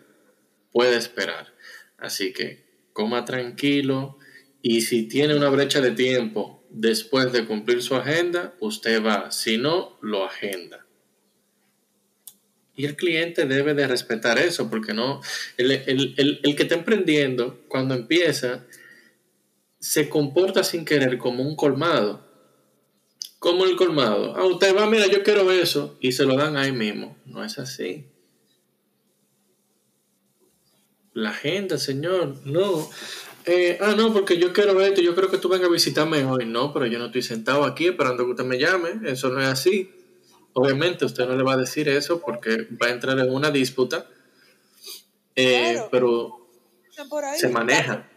puede 0.70 0.96
esperar. 0.96 1.54
Así 1.98 2.32
que 2.32 2.64
coma 2.92 3.24
tranquilo 3.24 4.18
y 4.60 4.82
si 4.82 5.04
tiene 5.04 5.34
una 5.34 5.48
brecha 5.48 5.80
de 5.80 5.92
tiempo 5.92 6.63
después 6.74 7.32
de 7.32 7.46
cumplir 7.46 7.82
su 7.82 7.94
agenda, 7.94 8.54
usted 8.60 9.02
va. 9.02 9.30
Si 9.30 9.58
no, 9.58 9.98
lo 10.02 10.24
agenda. 10.24 10.86
Y 12.76 12.86
el 12.86 12.96
cliente 12.96 13.46
debe 13.46 13.74
de 13.74 13.86
respetar 13.86 14.38
eso, 14.38 14.68
porque 14.68 14.92
no, 14.94 15.20
el, 15.56 16.40
el 16.42 16.56
que 16.56 16.62
está 16.64 16.74
emprendiendo, 16.74 17.64
cuando 17.68 17.94
empieza, 17.94 18.66
se 19.78 20.08
comporta 20.08 20.64
sin 20.64 20.84
querer 20.84 21.18
como 21.18 21.42
un 21.42 21.54
colmado 21.54 22.24
como 23.44 23.66
el 23.66 23.76
colmado. 23.76 24.34
Ah, 24.38 24.46
usted 24.46 24.74
va, 24.74 24.88
mira, 24.88 25.06
yo 25.06 25.22
quiero 25.22 25.52
eso, 25.52 25.98
y 26.00 26.12
se 26.12 26.24
lo 26.24 26.34
dan 26.34 26.56
ahí 26.56 26.72
mismo. 26.72 27.18
No 27.26 27.44
es 27.44 27.58
así. 27.58 28.06
La 31.12 31.34
gente, 31.34 31.76
señor, 31.76 32.40
no. 32.46 32.88
Eh, 33.46 33.78
ah, 33.80 33.94
no, 33.96 34.12
porque 34.12 34.38
yo 34.38 34.52
quiero 34.52 34.80
esto, 34.80 35.02
yo 35.02 35.14
creo 35.14 35.30
que 35.30 35.38
tú 35.38 35.48
vengas 35.48 35.68
a 35.68 35.72
visitarme 35.72 36.24
hoy. 36.24 36.46
No, 36.46 36.72
pero 36.72 36.86
yo 36.86 36.98
no 36.98 37.06
estoy 37.06 37.22
sentado 37.22 37.64
aquí 37.64 37.88
esperando 37.88 38.24
que 38.24 38.30
usted 38.30 38.44
me 38.44 38.58
llame. 38.58 39.00
Eso 39.04 39.28
no 39.28 39.40
es 39.40 39.48
así. 39.48 39.90
Obviamente 40.54 41.04
usted 41.04 41.26
no 41.26 41.36
le 41.36 41.42
va 41.42 41.54
a 41.54 41.56
decir 41.56 41.88
eso 41.88 42.20
porque 42.20 42.68
va 42.80 42.86
a 42.86 42.90
entrar 42.90 43.18
en 43.18 43.30
una 43.30 43.50
disputa. 43.50 44.06
Eh, 45.36 45.82
pero 45.90 46.48
se 47.36 47.48
maneja. 47.48 48.08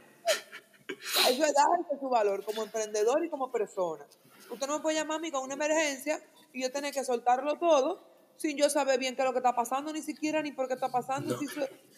Eso 1.29 1.43
es 1.43 1.53
darse 1.53 1.99
su 1.99 2.09
valor 2.09 2.43
como 2.43 2.63
emprendedor 2.63 3.23
y 3.25 3.29
como 3.29 3.51
persona. 3.51 4.05
Usted 4.49 4.67
no 4.67 4.77
me 4.77 4.81
puede 4.81 4.97
llamar 4.97 5.17
a 5.17 5.19
mí 5.19 5.31
con 5.31 5.43
una 5.43 5.55
emergencia 5.55 6.21
y 6.53 6.61
yo 6.61 6.71
tener 6.71 6.93
que 6.93 7.03
soltarlo 7.03 7.55
todo 7.55 8.01
sin 8.37 8.55
yo 8.55 8.69
saber 8.69 8.99
bien 8.99 9.15
qué 9.15 9.23
es 9.23 9.27
lo 9.27 9.33
que 9.33 9.39
está 9.39 9.55
pasando, 9.55 9.91
ni 9.91 10.01
siquiera 10.01 10.41
ni 10.41 10.51
por 10.51 10.67
qué 10.67 10.75
está 10.75 10.89
pasando. 10.89 11.37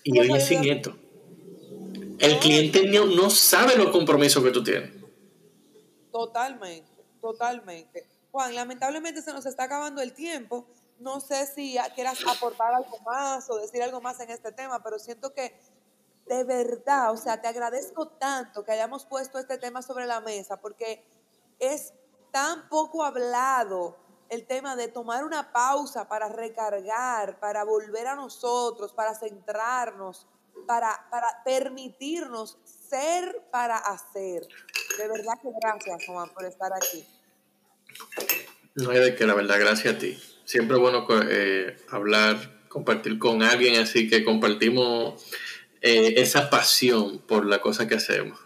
y 0.03 0.19
oye, 0.19 0.39
sin 0.39 0.63
esto. 0.63 0.95
El 2.19 2.39
cliente 2.39 2.85
no, 2.87 3.05
no 3.05 3.29
sabe 3.29 3.75
los 3.75 3.89
compromisos 3.91 4.43
que 4.43 4.51
tú 4.51 4.63
tienes. 4.63 4.91
Totalmente, 6.11 6.91
totalmente. 7.21 8.09
Juan, 8.31 8.53
lamentablemente 8.53 9.21
se 9.21 9.33
nos 9.33 9.45
está 9.45 9.63
acabando 9.63 10.01
el 10.01 10.13
tiempo. 10.13 10.67
No 10.99 11.21
sé 11.21 11.47
si 11.47 11.77
quieras 11.95 12.19
aportar 12.27 12.73
algo 12.73 12.99
más 13.05 13.49
o 13.49 13.57
decir 13.57 13.81
algo 13.81 14.01
más 14.01 14.19
en 14.19 14.29
este 14.31 14.51
tema, 14.51 14.83
pero 14.83 14.99
siento 14.99 15.33
que 15.33 15.57
de 16.27 16.43
verdad, 16.43 17.11
o 17.11 17.17
sea, 17.17 17.41
te 17.41 17.47
agradezco 17.47 18.07
tanto 18.07 18.63
que 18.63 18.71
hayamos 18.71 19.05
puesto 19.05 19.39
este 19.39 19.57
tema 19.57 19.81
sobre 19.81 20.05
la 20.05 20.21
mesa, 20.21 20.57
porque 20.57 21.03
es 21.57 21.93
tan 22.31 22.69
poco 22.69 23.03
hablado 23.03 23.97
el 24.29 24.45
tema 24.45 24.75
de 24.75 24.89
tomar 24.89 25.23
una 25.23 25.51
pausa 25.51 26.07
para 26.07 26.29
recargar, 26.29 27.39
para 27.39 27.63
volver 27.63 28.05
a 28.05 28.15
nosotros, 28.15 28.93
para 28.93 29.15
centrarnos, 29.15 30.27
para, 30.67 31.07
para 31.09 31.27
permitirnos 31.43 32.57
ser 32.63 33.43
para 33.51 33.77
hacer. 33.77 34.47
De 34.97 35.07
verdad 35.07 35.33
que 35.41 35.49
gracias, 35.61 36.05
Juan, 36.07 36.29
por 36.33 36.45
estar 36.45 36.71
aquí. 36.73 37.05
No 38.75 38.91
hay 38.91 38.99
de 38.99 39.15
qué, 39.15 39.25
la 39.25 39.33
verdad, 39.33 39.59
gracias 39.59 39.95
a 39.95 39.97
ti. 39.97 40.17
Siempre 40.45 40.77
es 40.77 40.81
bueno 40.81 41.05
eh, 41.29 41.77
hablar, 41.89 42.63
compartir 42.69 43.19
con 43.19 43.43
alguien 43.43 43.79
así 43.81 44.09
que 44.09 44.23
compartimos 44.23 45.23
eh, 45.81 46.15
esa 46.17 46.49
pasión 46.49 47.19
por 47.19 47.45
la 47.45 47.61
cosa 47.61 47.87
que 47.87 47.95
hacemos. 47.95 48.39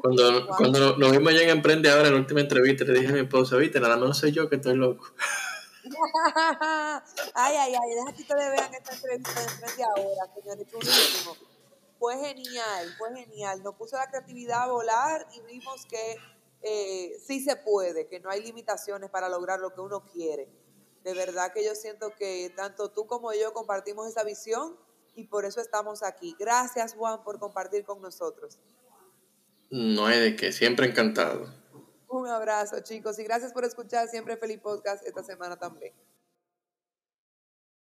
Cuando, 0.00 0.46
cuando 0.46 0.96
nos 0.98 1.12
vimos 1.12 1.32
ya 1.32 1.42
en 1.42 1.50
Emprende 1.50 1.90
ahora, 1.90 2.08
en 2.08 2.14
la 2.14 2.20
última 2.20 2.40
entrevista, 2.40 2.84
le 2.84 3.00
dije 3.00 3.08
a 3.08 3.14
mi 3.14 3.20
esposa, 3.20 3.56
viste, 3.56 3.80
nada 3.80 3.96
más 3.96 4.18
soy 4.18 4.32
yo 4.32 4.48
que 4.48 4.56
estoy 4.56 4.76
loco. 4.76 5.14
Ay, 7.34 7.56
ay, 7.56 7.74
ay, 7.74 7.90
deja 7.94 8.12
que 8.16 8.22
ustedes 8.22 8.50
vean 8.50 8.74
esta 8.74 8.94
entrevista 8.94 9.32
de 9.34 9.46
Emprende 9.46 9.84
ahora, 9.84 10.34
señores, 10.34 10.66
Fue 11.98 12.18
genial, 12.18 12.94
fue 12.98 13.14
genial. 13.14 13.62
Nos 13.62 13.74
puso 13.76 13.96
la 13.96 14.08
creatividad 14.08 14.62
a 14.62 14.72
volar 14.72 15.26
y 15.34 15.40
vimos 15.42 15.86
que 15.86 16.16
eh, 16.62 17.18
sí 17.24 17.40
se 17.40 17.56
puede, 17.56 18.06
que 18.08 18.20
no 18.20 18.30
hay 18.30 18.42
limitaciones 18.42 19.10
para 19.10 19.28
lograr 19.28 19.60
lo 19.60 19.74
que 19.74 19.80
uno 19.80 20.04
quiere. 20.06 20.48
De 21.04 21.14
verdad 21.14 21.52
que 21.52 21.64
yo 21.64 21.74
siento 21.74 22.14
que 22.16 22.52
tanto 22.54 22.90
tú 22.90 23.06
como 23.06 23.32
yo 23.32 23.52
compartimos 23.52 24.06
esa 24.08 24.22
visión 24.22 24.76
y 25.14 25.24
por 25.24 25.44
eso 25.44 25.60
estamos 25.60 26.02
aquí. 26.02 26.36
Gracias, 26.38 26.94
Juan, 26.94 27.22
por 27.24 27.38
compartir 27.38 27.84
con 27.84 28.00
nosotros. 28.00 28.58
No 29.70 30.06
hay 30.06 30.20
de 30.20 30.36
qué, 30.36 30.52
siempre 30.52 30.86
encantado. 30.86 31.61
Un 32.12 32.28
abrazo, 32.28 32.78
chicos, 32.80 33.18
y 33.18 33.24
gracias 33.24 33.54
por 33.54 33.64
escuchar 33.64 34.06
siempre 34.06 34.36
Feliz 34.36 34.58
Podcast 34.58 35.02
esta 35.06 35.22
semana 35.22 35.56
también. 35.56 35.94